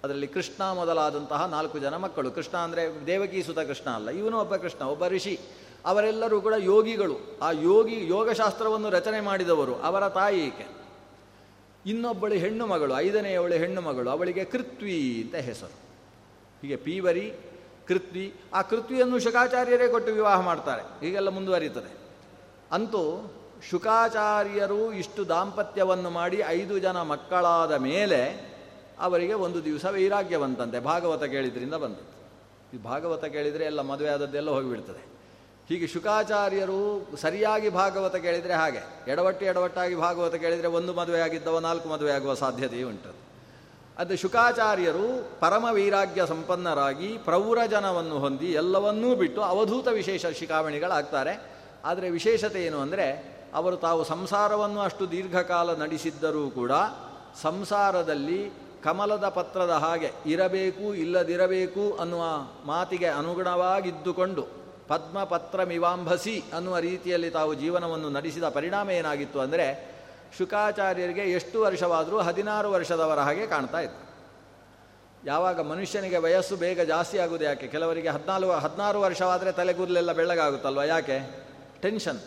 [0.04, 2.30] ಅದರಲ್ಲಿ ಕೃಷ್ಣ ಮೊದಲಾದಂತಹ ನಾಲ್ಕು ಜನ ಮಕ್ಕಳು.
[2.30, 5.40] ಕೃಷ್ಣ ಅಂದರೆ ದೇವಕಿ ಸುತ ಕೃಷ್ಣ ಅಲ್ಲ, ಇವನು ಒಬ್ಬ ಕೃಷ್ಣ, ಒಬ್ಬ ಋಷಿ.
[5.86, 7.38] ಅವರೆಲ್ಲರೂ ಕೂಡ ಯೋಗಿಗಳು.
[7.42, 10.66] ಆ ಯೋಗಿ ಯೋಗಶಾಸ್ತ್ರವನ್ನು ರಚನೆ ಮಾಡಿದವರು ಅವರ ತಾಯಿ ಈಕೆ.
[11.86, 15.76] ಇನ್ನೊಬ್ಬಳು ಹೆಣ್ಣು ಮಗಳು, ಐದನೆಯವಳು ಹೆಣ್ಣು ಮಗಳು, ಅವಳಿಗೆ ಕೃತ್ವಿ ಅಂತ ಹೆಸರು.
[16.62, 17.32] ಹೀಗೆ ಪೀವರಿ,
[17.88, 20.82] ಕೃತ್ವಿ, ಆ ಕೃತ್ವಿಯನ್ನು ಶುಕಾಚಾರ್ಯರೇ ಕೊಟ್ಟು ವಿವಾಹ ಮಾಡ್ತಾರೆ.
[20.82, 21.98] ಹೀಗೆಲ್ಲ ಮುಂದುವರಿಯುತ್ತದೆ.
[22.72, 23.32] ಅಂತೂ
[23.70, 28.49] ಶುಕಾಚಾರ್ಯರು ಇಷ್ಟು ದಾಂಪತ್ಯವನ್ನು ಮಾಡಿ ಐದು ಜನ ಮಕ್ಕಳಾದ ಮೇಲೆ
[29.00, 32.12] ಅವರಿಗೆ ಒಂದು ದಿವಸ ವೈರಾಗ್ಯ ಬಂತಂತೆ ಭಾಗವತ ಕೇಳಿದ್ರಿಂದ ಬಂದದ್ದು
[32.74, 35.02] ಈ ಭಾಗವತ ಕೇಳಿದರೆ ಎಲ್ಲ ಮದುವೆ ಆದದ್ದೆಲ್ಲ ಹೋಗಿಬಿಡ್ತದೆ.
[35.68, 36.80] ಹೀಗೆ ಶುಕಾಚಾರ್ಯರು
[37.16, 38.82] ಸರಿಯಾಗಿ ಭಾಗವತ ಕೇಳಿದರೆ ಹಾಗೆ.
[39.10, 43.12] ಎಡವಟ್ಟು ಎಡವಟ್ಟಾಗಿ ಭಾಗವತ ಕೇಳಿದರೆ ಒಂದು ಮದುವೆ ಆಗಿದ್ದವ, ನಾಲ್ಕು ಮದುವೆ ಆಗುವ ಸಾಧ್ಯತೆ ಉಂಟು
[43.98, 45.06] ಅದು ಶುಕಾಚಾರ್ಯರು
[45.40, 51.34] ಪರಮ ವೈರಾಗ್ಯ ಸಂಪನ್ನರಾಗಿ ಪ್ರೌರಜನವನ್ನು ಹೊಂದಿ ಎಲ್ಲವನ್ನೂ ಬಿಟ್ಟು ಅವಧೂತ ವಿಶೇಷ ಶಿಖಾವಣಿಗಳಾಗ್ತಾರೆ.
[51.84, 53.06] ಆದರೆ ವಿಶೇಷತೆ ಏನು ಅಂದರೆ,
[53.54, 56.72] ಅವರು ತಾವು ಸಂಸಾರವನ್ನು ಅಷ್ಟು ದೀರ್ಘಕಾಲ ನಡೆಸಿದ್ದರೂ ಕೂಡ
[57.42, 58.40] ಸಂಸಾರದಲ್ಲಿ
[58.84, 62.24] ಕಮಲದ ಪತ್ರದ ಹಾಗೆ ಇರಬೇಕು, ಇಲ್ಲದಿರಬೇಕು ಅನ್ನುವ
[62.66, 64.42] ಮಾತಿಗೆ ಅನುಗುಣವಾಗಿದ್ದುಕೊಂಡು
[64.90, 69.66] ಪದ್ಮಪತ್ರಮಿವಾಂಭಸಿ ಅನ್ನುವ ರೀತಿಯಲ್ಲಿ ತಾವು ಜೀವನವನ್ನು ನಡೆಸಿದ ಪರಿಣಾಮ ಏನಾಗಿತ್ತು ಅಂದರೆ
[70.38, 74.02] ಶುಕಾಚಾರ್ಯರಿಗೆ ಎಷ್ಟು ವರ್ಷವಾದರೂ ಹದಿನಾರು ವರ್ಷದವರ ಹಾಗೆ ಕಾಣ್ತಾ ಇತ್ತು
[75.26, 77.66] ಯಾವಾಗ ಮನುಷ್ಯನಿಗೆ ವಯಸ್ಸು ಬೇಗ ಜಾಸ್ತಿ ಆಗುವುದು ಯಾಕೆ?
[77.68, 80.84] ಕೆಲವರಿಗೆ ಹದಿನಾಲ್ಕು, ಹದಿನಾರು ವರ್ಷವಾದರೆ ತಲೆಗೂದಲೆಲ್ಲ ಬೆಳ್ಳಗಾಗುತ್ತಲ್ವ?
[80.94, 81.18] ಯಾಕೆ?
[81.82, 82.20] ಟೆನ್ಷನ್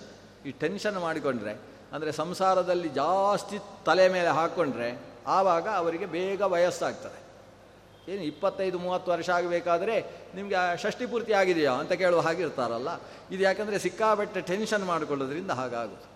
[0.45, 1.53] ಈ ಟೆನ್ಷನ್ ಮಾಡಿಕೊಂಡ್ರೆ,
[1.93, 4.89] ಅಂದರೆ ಸಂಸಾರದಲ್ಲಿ ಜಾಸ್ತಿ ತಲೆ ಮೇಲೆ ಹಾಕ್ಕೊಂಡ್ರೆ
[5.27, 7.23] ಆವಾಗ ಅವರಿಗೆ ಬೇಗ ವಯಸ್ಸಾಗ್ತದೆ.
[8.11, 10.01] ಏನು ಇಪ್ಪತ್ತೈದು, ಮೂವತ್ತು ವರ್ಷ ಆಗಬೇಕಾದ್ರೆ
[10.35, 12.87] ನಿಮಗೆ ಷಷ್ಟಿ ಪೂರ್ತಿ ಆಗಿದೆಯಾ ಅಂತ ಕೇಳುವ ಹಾಗಿರ್ತಾರಲ್ಲ.
[13.31, 16.13] ಇದು ಯಾಕಂದರೆ ಸಿಕ್ಕಾಬಟ್ಟೆ ಟೆನ್ಷನ್ ಮಾಡಿಕೊಳ್ಳೋದ್ರಿಂದ ಹಾಗಾಗುತ್ತೆ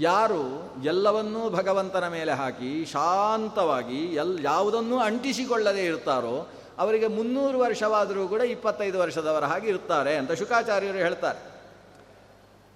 [0.00, 6.48] ಯಾರು ಎಲ್ಲವನ್ನೂ ಭಗವಂತನ ಮೇಲೆ ಹಾಕಿ ಶಾಂತವಾಗಿ ಎಲ್ ಯಾವುದನ್ನೂ ಅಂಟಿಸಿಕೊಳ್ಳದೆ ಇರ್ತಾರೋ
[6.78, 11.38] ಅವರಿಗೆ ಮುನ್ನೂರು ವರ್ಷವಾದರೂ ಕೂಡ ಇಪ್ಪತ್ತೈದು ವರ್ಷದವರ ಹಾಗೆ ಇರ್ತಾರೆ ಅಂತ ಶುಕಾಚಾರ್ಯರು ಹೇಳ್ತಾರೆ.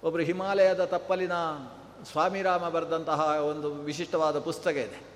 [0.03, 1.31] ಒಬ್ಬರು ಹಿಮಾಲಯದ ತಪ್ಪಲಿನ
[2.11, 5.10] ಸ್ವಾಮಿರಾಮ ಬರೆದಂತಹ ಒಂದು ವಿಶಿಷ್ಟವಾದ ಪುಸ್ತಕ ಇದೆ.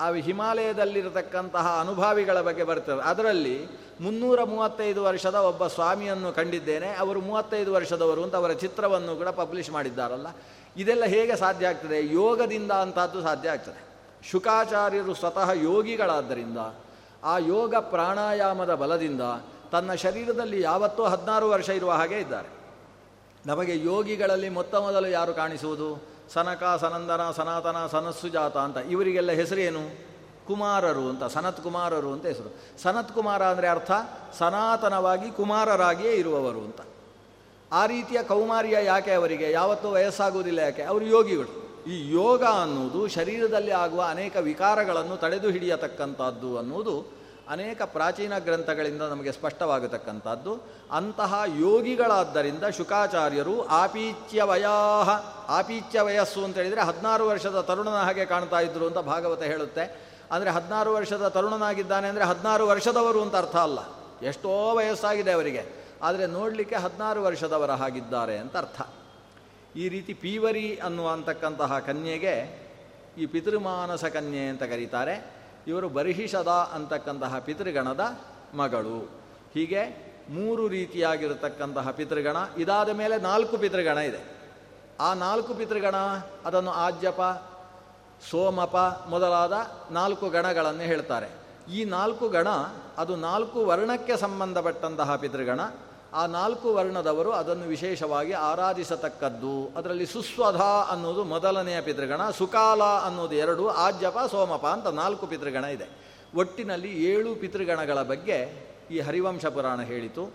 [0.00, 3.02] ಆ ಹಿಮಾಲಯದಲ್ಲಿರತಕ್ಕಂತಹ ಅನುಭಾವಿಗಳ ಬಗ್ಗೆ ಬರ್ತದೆ.
[3.02, 3.66] ಅದರಲ್ಲಿ
[4.00, 6.94] ಮುನ್ನೂರ ಮೂವತ್ತೈದು ವರ್ಷದ ಒಬ್ಬ ಸ್ವಾಮಿಯನ್ನು ಕಂಡಿದ್ದೇನೆ.
[6.94, 10.26] ಅವರು ಮೂವತ್ತೈದು ವರ್ಷದವರು ಅಂತ ಅವರ ಚಿತ್ರವನ್ನು ಕೂಡ ಪಬ್ಲಿಷ್ ಮಾಡಿದ್ದಾರಲ್ಲ.
[10.76, 12.14] ಇದೆಲ್ಲ ಹೇಗೆ ಸಾಧ್ಯ ಆಗ್ತದೆ?
[12.14, 13.84] ಯೋಗದಿಂದ ಅಂತಹದ್ದು ಸಾಧ್ಯ ಆಗ್ತದೆ.
[14.30, 16.58] ಶುಕಾಚಾರ್ಯರು ಸ್ವತಃ ಯೋಗಿಗಳಾದ್ದರಿಂದ
[17.24, 19.20] ಆ ಯೋಗ ಪ್ರಾಣಾಯಾಮದ ಬಲದಿಂದ
[19.72, 22.48] ತನ್ನ ಶರೀರದಲ್ಲಿ ಯಾವತ್ತೂ ಹದಿನಾರು ವರ್ಷ ಇರುವ ಹಾಗೆ ಇದ್ದಾರೆ.
[23.46, 26.15] ನಮಗೆ ಯೋಗಿಗಳಲ್ಲಿ ಮೊತ್ತ ಮೊದಲು ಯಾರು ಕಾಣಿಸುವುದು?
[26.34, 30.06] ಸನಕ ಸನಂದನ ಸನಾತನ ಸನಸ್ಸುಜಾತ ಅಂತ ಇವರಿಗೆಲ್ಲ ಹೆಸರೇನು?
[30.46, 32.82] ಕುಮಾರರು ಅಂತ, ಸನತ್ ಕುಮಾರರು ಅಂತ ಹೆಸರು.
[32.82, 33.90] ಸನತ್ ಕುಮಾರ ಅಂದರೆ ಅರ್ಥ
[34.38, 36.80] ಸನಾತನವಾಗಿ ಕುಮಾರರಾಗಿಯೇ ಇರುವವರು ಅಂತ.
[37.72, 39.50] ಆ ರೀತಿಯ ಕೌಮಾರ್ಯ ಯಾಕೆ ಅವರಿಗೆ?
[39.50, 40.82] ಯಾವತ್ತೂ ವಯಸ್ಸಾಗುವುದಿಲ್ಲ ಯಾಕೆ?
[40.82, 41.66] ಅವರು ಯೋಗಿಗಳು.
[41.86, 50.62] ಈ ಯೋಗ ಅನ್ನುವುದು ಶರೀರದಲ್ಲಿ ಆಗುವ ಅನೇಕ ವಿಕಾರಗಳನ್ನು ತಡೆದು ಹಿಡಿಯತಕ್ಕಂಥದ್ದು ಅನ್ನುವುದು ಅನೇಕ ಪ್ರಾಚೀನ ಗ್ರಂಥಗಳಿಂದ ನಮಗೆ ಸ್ಪಷ್ಟವಾಗತಕ್ಕಂಥದ್ದು.
[50.90, 55.10] ಅಂತಹ ಯೋಗಿಗಳಾದ್ದರಿಂದ ಶುಕಾಚಾರ್ಯರು ಆಪೀಚ್ಯ ವಯಾಹ
[55.48, 60.06] ಆಪೀಚ್ಯ ವಯಸ್ಸು ಅಂತ ಹೇಳಿದರೆ ಹದಿನಾರು ವರ್ಷದ ತರುಣನ ಹಾಗೆ ಕಾಣ್ತಾ ಇದ್ರು ಅಂತ ಭಾಗವತ ಹೇಳುತ್ತೆ.
[60.32, 63.78] ಅಂದರೆ ಹದಿನಾರು ವರ್ಷದ ತರುಣನಾಗಿದ್ದಾನೆ ಅಂದರೆ ಹದಿನಾರು ವರ್ಷದವರು ಅಂತ ಅರ್ಥ ಅಲ್ಲ.
[64.26, 65.86] ಎಷ್ಟೋ ವಯಸ್ಸಾಗಿದೆ ಅವರಿಗೆ.
[66.02, 68.80] ಆದರೆ ನೋಡಲಿಕ್ಕೆ ಹದಿನಾರು ವರ್ಷದವರ ಹಾಗಿದ್ದಾರೆ ಅಂತ ಅರ್ಥ.
[69.76, 72.66] ಈ ರೀತಿ ಪೀವರಿ ಅನ್ನುವಂತಕ್ಕಂತಹ ಕನ್ಯೆಗೆ
[73.18, 75.35] ಈ ಪಿತೃಮಾನಸ ಕನ್ಯೆ ಅಂತ ಕರೀತಾರೆ.
[75.66, 78.18] ಇವರು ಬರಿಹಿಷದ ಅಂತಕ್ಕಂತಹ ಪಿತೃಗಣದ
[78.54, 79.10] ಮಗಳು.
[79.54, 84.36] ಹೀಗೆ ಮೂರು ರೀತಿಯಾಗಿರತಕ್ಕಂತಹ ಪಿತೃಗಣ, ಇದಾದ ಮೇಲೆ ನಾಲ್ಕು ಪಿತೃಗಣ ಇದೆ.
[85.00, 85.94] ಆ ನಾಲ್ಕು ಪಿತೃಗಣ,
[86.44, 87.20] ಅದನ್ನು ಆಜ್ಯಪ,
[88.30, 88.76] ಸೋಮಪ
[89.08, 89.52] ಮೊದಲಾದ
[89.90, 91.28] ನಾಲ್ಕು ಗಣಗಳನ್ನು ಹೇಳ್ತಾರೆ.
[91.72, 92.46] ಈ ನಾಲ್ಕು ಗಣ,
[92.98, 95.60] ಅದು ನಾಲ್ಕು ವರ್ಣಕ್ಕೆ ಸಂಬಂಧಪಟ್ಟಂತಹ ಪಿತೃಗಣ
[96.12, 99.70] ಆ ನಾಲ್ಕು ವರ್ಣದವರು ಅದನ್ನು ವಿಶೇಷವಾಗಿ ಆರಾಧಿಸತಕ್ಕದ್ದು.
[99.76, 100.56] ಅದರಲ್ಲಿ ಸುಸ್ವಧ
[100.90, 105.88] ಅನ್ನೋದು ಮೊದಲನೆಯ ಪಿತೃಗಣ, ಸುಕಾಲ ಅನ್ನೋದು ಎರಡು, ಆಜ್ಯಪ, ಸೋಮಪ ಅಂತ ನಾಲ್ಕು ಪಿತೃಗಣ ಇದೆ.
[106.34, 110.32] ಒಟ್ಟಿನಲ್ಲಿ ಏಳು ಪಿತೃಗಣಗಳ ಬಗ್ಗೆ ಈ ಹರಿವಂಶ ಪುರಾಣ ಹೇಳಿತು.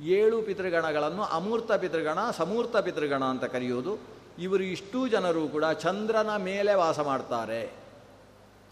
[0.00, 3.98] ಏಳು ಪಿತೃಗಣಗಳನ್ನು ಅಮೂರ್ತ ಪಿತೃಗಣ, ಸಮೂರ್ತ ಪಿತೃಗಣ ಅಂತ ಕರೆಯುವುದು
[4.38, 7.72] ಇವರು ಇಷ್ಟೂ ಜನರು ಕೂಡ ಚಂದ್ರನ ಮೇಲೆ ವಾಸ ಮಾಡ್ತಾರೆ.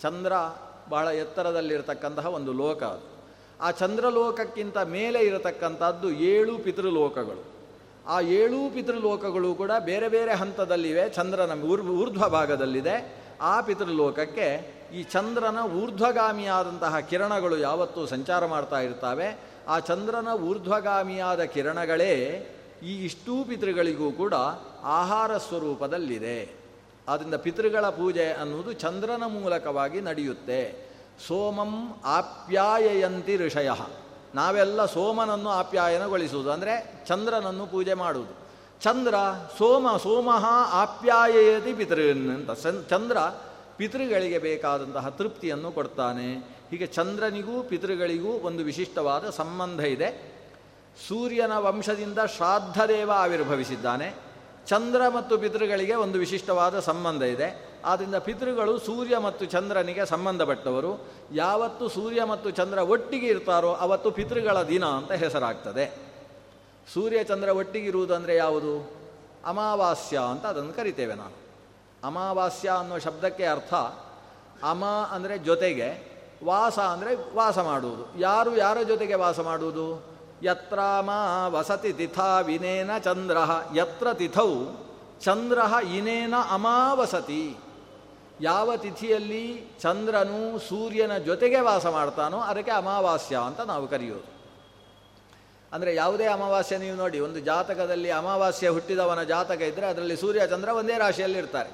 [0.02, 0.32] ಚಂದ್ರ
[0.88, 3.09] ಬಹಳ ಎತ್ತರದಲ್ಲಿರತಕ್ಕಂತಹ ಒಂದು ಲೋಕ ಅದು.
[3.60, 7.44] ಆ ಚಂದ್ರಲೋಕಕ್ಕಿಂತ ಮೇಲೆ ಇರತಕ್ಕಂಥದ್ದು ಏಳು ಪಿತೃಲೋಕಗಳು.
[8.06, 11.08] ಆ ಏಳೂ ಪಿತೃಲೋಕಗಳು ಕೂಡ ಬೇರೆ ಬೇರೆ ಹಂತದಲ್ಲಿವೆ.
[11.08, 13.20] ಚಂದ್ರನ ಊರ್, ಊರ್ಧ್ವ ಭಾಗದಲ್ಲಿದೆ.
[13.40, 19.38] ಆ ಪಿತೃಲೋಕಕ್ಕೆ ಈ ಚಂದ್ರನ ಊರ್ಧ್ವಗಾಮಿಯಾದಂತಹ ಕಿರಣಗಳು ಯಾವತ್ತೂ ಸಂಚಾರ ಮಾಡ್ತಾ ಇರ್ತವೆ.
[19.68, 22.14] ಆ ಚಂದ್ರನ ಊರ್ಧ್ವಗಾಮಿಯಾದ ಕಿರಣಗಳೇ
[22.82, 24.34] ಈ ಇಷ್ಟೂ ಪಿತೃಗಳಿಗೂ ಕೂಡ
[24.82, 26.48] ಆಹಾರ ಸ್ವರೂಪದಲ್ಲಿದೆ.
[27.08, 30.89] ಆದ್ದರಿಂದ ಪಿತೃಗಳ ಪೂಜೆ ಅನ್ನುವುದು ಚಂದ್ರನ ಮೂಲಕವಾಗಿ ನಡೆಯುತ್ತೆ.
[31.26, 31.72] ಸೋಮಂ
[32.04, 33.70] ಆಪ್ಯಾಯಯಂತಿ ಋಷಯ.
[34.34, 36.74] ನಾವೆಲ್ಲ ಸೋಮನನ್ನು ಆಪ್ಯಾಯನಗೊಳಿಸುವುದು, ಅಂದರೆ
[37.08, 38.34] ಚಂದ್ರನನ್ನು ಪೂಜೆ ಮಾಡುವುದು.
[38.80, 39.14] ಚಂದ್ರ
[39.58, 42.50] ಸೋಮ, ಸೋಮಃ ಆಪ್ಯಾಯತಿ ಪಿತೃನ್ ಅಂತ.
[42.90, 43.18] ಚಂದ್ರ
[43.76, 46.28] ಪಿತೃಗಳಿಗೆ ಬೇಕಾದಂತಹ ತೃಪ್ತಿಯನ್ನು ಕೊಡ್ತಾನೆ.
[46.70, 50.08] ಹೀಗೆ ಚಂದ್ರನಿಗೂ ಪಿತೃಗಳಿಗೂ ಒಂದು ವಿಶಿಷ್ಟವಾದ ಸಂಬಂಧ ಇದೆ.
[51.08, 54.08] ಸೂರ್ಯನ ವಂಶದಿಂದ ಶ್ರಾದ್ದದೇವ ಆವಿರ್ಭವಿಸಿದ್ದಾನೆ.
[54.66, 57.69] ಚಂದ್ರ ಮತ್ತು ಪಿತೃಗಳಿಗೆ ಒಂದು ವಿಶಿಷ್ಟವಾದ ಸಂಬಂಧ ಇದೆ.
[57.84, 61.06] ಆದ್ದರಿಂದ ಪಿತೃಗಳು ಸೂರ್ಯ ಮತ್ತು ಚಂದ್ರನಿಗೆ ಸಂಬಂಧಪಟ್ಟವರು.
[61.32, 66.10] ಯಾವತ್ತು ಸೂರ್ಯ ಮತ್ತು ಚಂದ್ರ ಒಟ್ಟಿಗೆ ಇರ್ತಾರೋ ಅವತ್ತು ಪಿತೃಗಳ ದಿನ ಅಂತ ಹೆಸರಾಗ್ತದೆ.
[66.94, 69.00] ಸೂರ್ಯ ಚಂದ್ರ ಒಟ್ಟಿಗಿರುವುದು ಅಂದರೆ ಯಾವುದು?
[69.44, 71.36] ಅಮಾವಾಸ್ಯ ಅಂತ ಅದನ್ನು ಕರಿತೇವೆ ನಾನು
[72.04, 73.74] ಅಮಾವಾಸ್ಯ ಅನ್ನೋ ಶಬ್ದಕ್ಕೆ ಅರ್ಥ
[74.62, 76.10] ಅಮ ಅಂದರೆ ಜೊತೆಗೆ,
[76.44, 78.20] ವಾಸ ಅಂದರೆ ವಾಸ ಮಾಡುವುದು.
[78.20, 80.02] ಯಾರು ಯಾರ ಜೊತೆಗೆ ವಾಸ ಮಾಡುವುದು?
[80.42, 83.36] ಯತ್ರ ಮಾ ವಸತಿ ತಿಥಾ ವಿನೇನ ಚಂದ್ರ.
[83.74, 84.64] ಯತ್ರ ತಿಥೌ
[85.20, 87.56] ಚಂದ್ರ ಇನೇನ ಅಮಾವಸತಿ.
[88.48, 89.44] ಯಾವ ತಿಥಿಯಲ್ಲಿ
[89.82, 94.28] ಚಂದ್ರನು ಸೂರ್ಯನ ಜೊತೆಗೆ ವಾಸ ಮಾಡ್ತಾನೋ ಅದಕ್ಕೆ ಅಮಾವಾಸ್ಯ ಅಂತ ನಾವು ಕರೆಯೋದು.
[95.72, 100.96] ಅಂದರೆ ಯಾವುದೇ ಅಮಾವಾಸ್ಯೆ ನೀವು ನೋಡಿ, ಒಂದು ಜಾತಕದಲ್ಲಿ ಅಮಾವಾಸ್ಯೆ ಹುಟ್ಟಿದವನ ಜಾತಕ ಇದ್ದರೆ ಅದರಲ್ಲಿ ಸೂರ್ಯ ಚಂದ್ರ ಒಂದೇ
[101.04, 101.70] ರಾಶಿಯಲ್ಲಿ ಇರ್ತಾರೆ.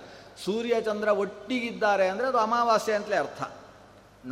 [0.47, 3.43] ಸೂರ್ಯ ಚಂದ್ರ ಒಟ್ಟಿಗಿದ್ದಾರೆ ಅಂದರೆ ಅದು ಅಮಾವಾಸ್ಯೆ ಅಂತಲೇ ಅರ್ಥ.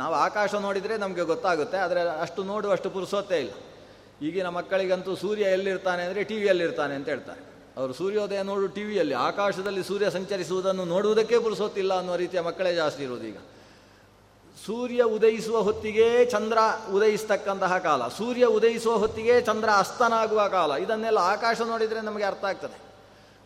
[0.01, 3.53] ನಾವು ಆಕಾಶ ನೋಡಿದರೆ ನಮಗೆ ಗೊತ್ತಾಗುತ್ತೆ, ಆದರೆ ಅಷ್ಟು ನೋಡುವಷ್ಟು ಪುರುಸೋತ್ತೇ ಇಲ್ಲ.
[4.27, 7.43] ಈಗಿನ ಮಕ್ಕಳಿಗಂತೂ ಸೂರ್ಯ ಎಲ್ಲಿರ್ತಾನೆ ಅಂದರೆ ಟಿ ವಿಯಲ್ಲಿರ್ತಾನೆ ಅಂತ ಹೇಳ್ತಾರೆ.
[7.79, 13.25] ಅವರು ಸೂರ್ಯೋದಯ ನೋಡು ಟಿ ವಿಯಲ್ಲಿ ಆಕಾಶದಲ್ಲಿ ಸೂರ್ಯ ಸಂಚರಿಸುವುದನ್ನು ನೋಡುವುದಕ್ಕೆ ಪುರುಸೋತಿಲ್ಲ ಅನ್ನೋ ರೀತಿಯ ಮಕ್ಕಳೇ ಜಾಸ್ತಿ ಇರೋದು
[13.31, 13.39] ಈಗ.
[14.57, 16.57] ಸೂರ್ಯ ಉದಯಿಸುವ ಹೊತ್ತಿಗೆ ಚಂದ್ರ
[16.97, 18.01] ಉದಯಿಸ್ತಕ್ಕಂತಹ ಕಾಲ.
[18.19, 20.71] ಸೂರ್ಯ ಉದಯಿಸುವ ಹೊತ್ತಿಗೆ ಚಂದ್ರ ಅಸ್ತನಾಗುವ ಕಾಲ.
[20.85, 22.77] ಇದನ್ನೆಲ್ಲ ಆಕಾಶ ನೋಡಿದರೆ ನಮಗೆ ಅರ್ಥ ಆಗ್ತದೆ.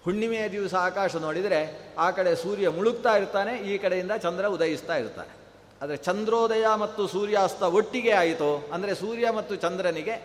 [0.05, 1.61] ಹುಣ್ಣಿಮೆಯ ದಿವಸ ಆಕಾಶ ನೋಡಿದರೆ
[2.05, 5.33] ಆ ಕಡೆ ಸೂರ್ಯ ಮುಳುಗ್ತಾ ಇರ್ತಾನೆ, ಈ ಕಡೆಯಿಂದ ಚಂದ್ರ ಉದಯಿಸ್ತಾ ಇರ್ತಾನೆ.
[5.81, 10.15] ಆದರೆ ಚಂದ್ರೋದಯ ಮತ್ತು ಸೂರ್ಯಾಸ್ತ ಒಟ್ಟಿಗೆ ಆಯಿತು, ಅಂದರೆ ಸೂರ್ಯ ಮತ್ತು ಚಂದ್ರನಿಗೆ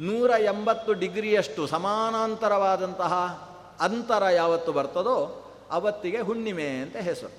[0.00, 3.12] ನೂರ ಎಂಬತ್ತು ಡಿಗ್ರಿಯಷ್ಟು ಸಮಾನಾಂತರವಾದಂತಹ
[3.80, 7.32] ಅಂತರ ಯಾವತ್ತು ಬರ್ತದೋ ಅವತ್ತಿಗೆ ಹುಣ್ಣಿಮೆ ಅಂತ ಹೆಸರು.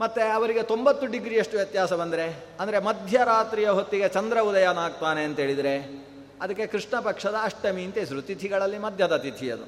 [0.00, 6.04] ಮತ್ತು ಅವರಿಗೆ ತೊಂಬತ್ತು ಡಿಗ್ರಿಯಷ್ಟು ವ್ಯತ್ಯಾಸ ಬಂದರೆ, ಅಂದರೆ ಮಧ್ಯರಾತ್ರಿಯ ಹೊತ್ತಿಗೆ ಚಂದ್ರ ಉದಯನಾಗ್ತಾನೆ ಅಂತ ಹೇಳಿದರೆ,
[6.42, 9.64] ಅದಕ್ಕೆ ಕೃಷ್ಣ ಪಕ್ಷದ ಅಷ್ಟಮಿ ಅಂತ ಹೆಸರು, ತಿಥಿಗಳಲ್ಲಿ ಮಧ್ಯದ ತಿಥಿ ಅದು.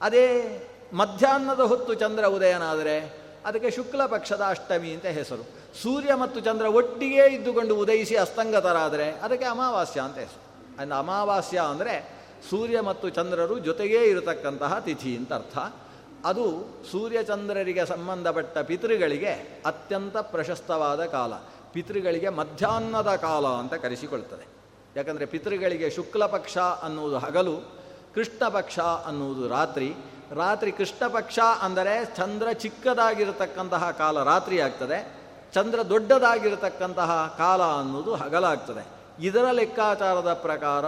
[0.00, 0.26] ಅದೇ
[0.92, 5.42] ಮಧ್ಯಾಹ್ನದ ಹೊತ್ತು ಚಂದ್ರ ಉದಯನಾದರೆ, ಅದಕ್ಕೆ ಶುಕ್ಲ ಪಕ್ಷದ ಅಷ್ಟಮಿ ಅಂತ ಹೆಸರು.
[5.82, 10.43] ಸೂರ್ಯ ಮತ್ತು ಚಂದ್ರ ಒಟ್ಟಿಗೆ ಇದ್ದುಕೊಂಡು ಉದಯಿಸಿ ಅಸ್ತಂಗತರಾದರೆ, ಅದಕ್ಕೆ ಅಮಾವಾಸ್ಯ ಅಂತ ಹೆಸರು.
[10.78, 15.58] ಅಂದ ಅಮಾವಾಸ್ಯ ಅಂದರೆ ಸೂರ್ಯ ಮತ್ತು ಚಂದ್ರರು ಜೊತೆಗೇ ಇರತಕ್ಕಂತಹ ತಿಥಿ ಅಂತ ಅರ್ಥ.
[16.24, 16.44] ಅದು
[16.90, 21.32] ಸೂರ್ಯಚಂದ್ರರಿಗೆ ಸಂಬಂಧಪಟ್ಟ ಪಿತೃಗಳಿಗೆ ಅತ್ಯಂತ ಪ್ರಶಸ್ತವಾದ ಕಾಲ.
[21.72, 24.46] ಪಿತೃಗಳಿಗೆ ಮಧ್ಯಾಹ್ನದ ಕಾಲ ಅಂತ ಕರೆಸಿಕೊಳ್ತದೆ.
[24.96, 27.56] ಯಾಕಂದರೆ ಪಿತೃಗಳಿಗೆ ಶುಕ್ಲ ಪಕ್ಷ ಅನ್ನುವುದು ಹಗಲು,
[28.14, 29.94] ಕೃಷ್ಣ ಪಕ್ಷ ಅನ್ನುವುದು ರಾತ್ರಿ.
[30.32, 35.24] ರಾತ್ರಿ ಕೃಷ್ಣ ಪಕ್ಷ ಅಂದರೆ ಚಂದ್ರ ಚಿಕ್ಕದಾಗಿರತಕ್ಕಂತಹ ಕಾಲ ರಾತ್ರಿ ಆಗ್ತದೆ.
[35.54, 39.03] ಚಂದ್ರ ದೊಡ್ಡದಾಗಿರತಕ್ಕಂತಹ ಕಾಲ ಅನ್ನುವುದು ಹಗಲಾಗ್ತದೆ.
[39.20, 40.86] ಇದರ ಲೆಕ್ಕಾಚಾರದ ಪ್ರಕಾರ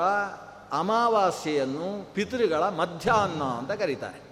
[0.73, 4.23] ಅಮಾವಾಸ್ಯೆಯನ್ನು ಪಿತೃಗಳ ಮಧ್ಯಾಹ್ನ ಅಂತ ಕರೀತಾರೆ.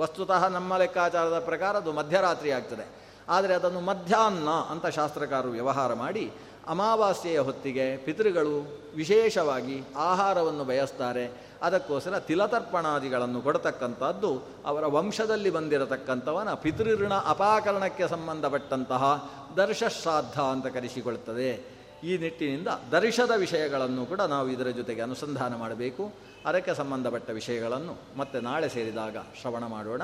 [0.00, 2.88] ವಸ್ತುತಃ ನಮ್ಮ ಲೆಕ್ಕಾಚಾರದ ಪ್ರಕಾರ ಅದು ಮಧ್ಯರಾತ್ರಿ ಆಗ್ತದೆ.
[3.28, 6.32] ಆದರೆ ಅದನ್ನು ಮಧ್ಯಾಹ್ನ ಅಂತ ಶಾಸ್ತ್ರಕಾರರು ವ್ಯವಹಾರ ಮಾಡಿ
[6.68, 11.44] ಅಮಾವಾಸ್ಯೆಯ ಹೊತ್ತಿಗೆ ಪಿತೃಗಳು ವಿಶೇಷವಾಗಿ ಆಹಾರವನ್ನು ಬಯಸ್ತಾರೆ.
[11.62, 21.73] ಅದಕ್ಕೋಸ್ಕರ ತಿಲತರ್ಪಣಾದಿಗಳನ್ನು ಕೊಡತಕ್ಕಂಥದ್ದು ಅವರ ವಂಶದಲ್ಲಿ ಬಂದಿರತಕ್ಕಂಥವನ ಪಿತೃಋಣ ಅಪಾಕರಣಕ್ಕೆ ಸಂಬಂಧಪಟ್ಟಂತಹ ದರ್ಶಶ್ರಾದ್ದ ಅಂತ ಕರೆಸಿಕೊಳ್ಳುತ್ತದೆ
[22.04, 26.12] ಈ ನಿಟ್ಟಿನಿಂದ ದರ್ಶದ ವಿಷಯಗಳನ್ನು ಕೂಡ ನಾವು ಇದರ ಜೊತೆಗೆ ಅನುಸಂಧಾನ ಮಾಡಬೇಕು.
[26.46, 30.02] ಅದಕ್ಕೆ ಸಂಬಂಧಪಟ್ಟ ವಿಷಯಗಳನ್ನು ಮತ್ತೆ ನಾಳೆ ಸೇರಿದಾಗ ಶ್ರವಣ ಮಾಡೋಣ.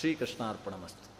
[0.00, 1.11] ಶ್ರೀಕೃಷ್ಣಾರ್ಪಣ ಮಸ್ತು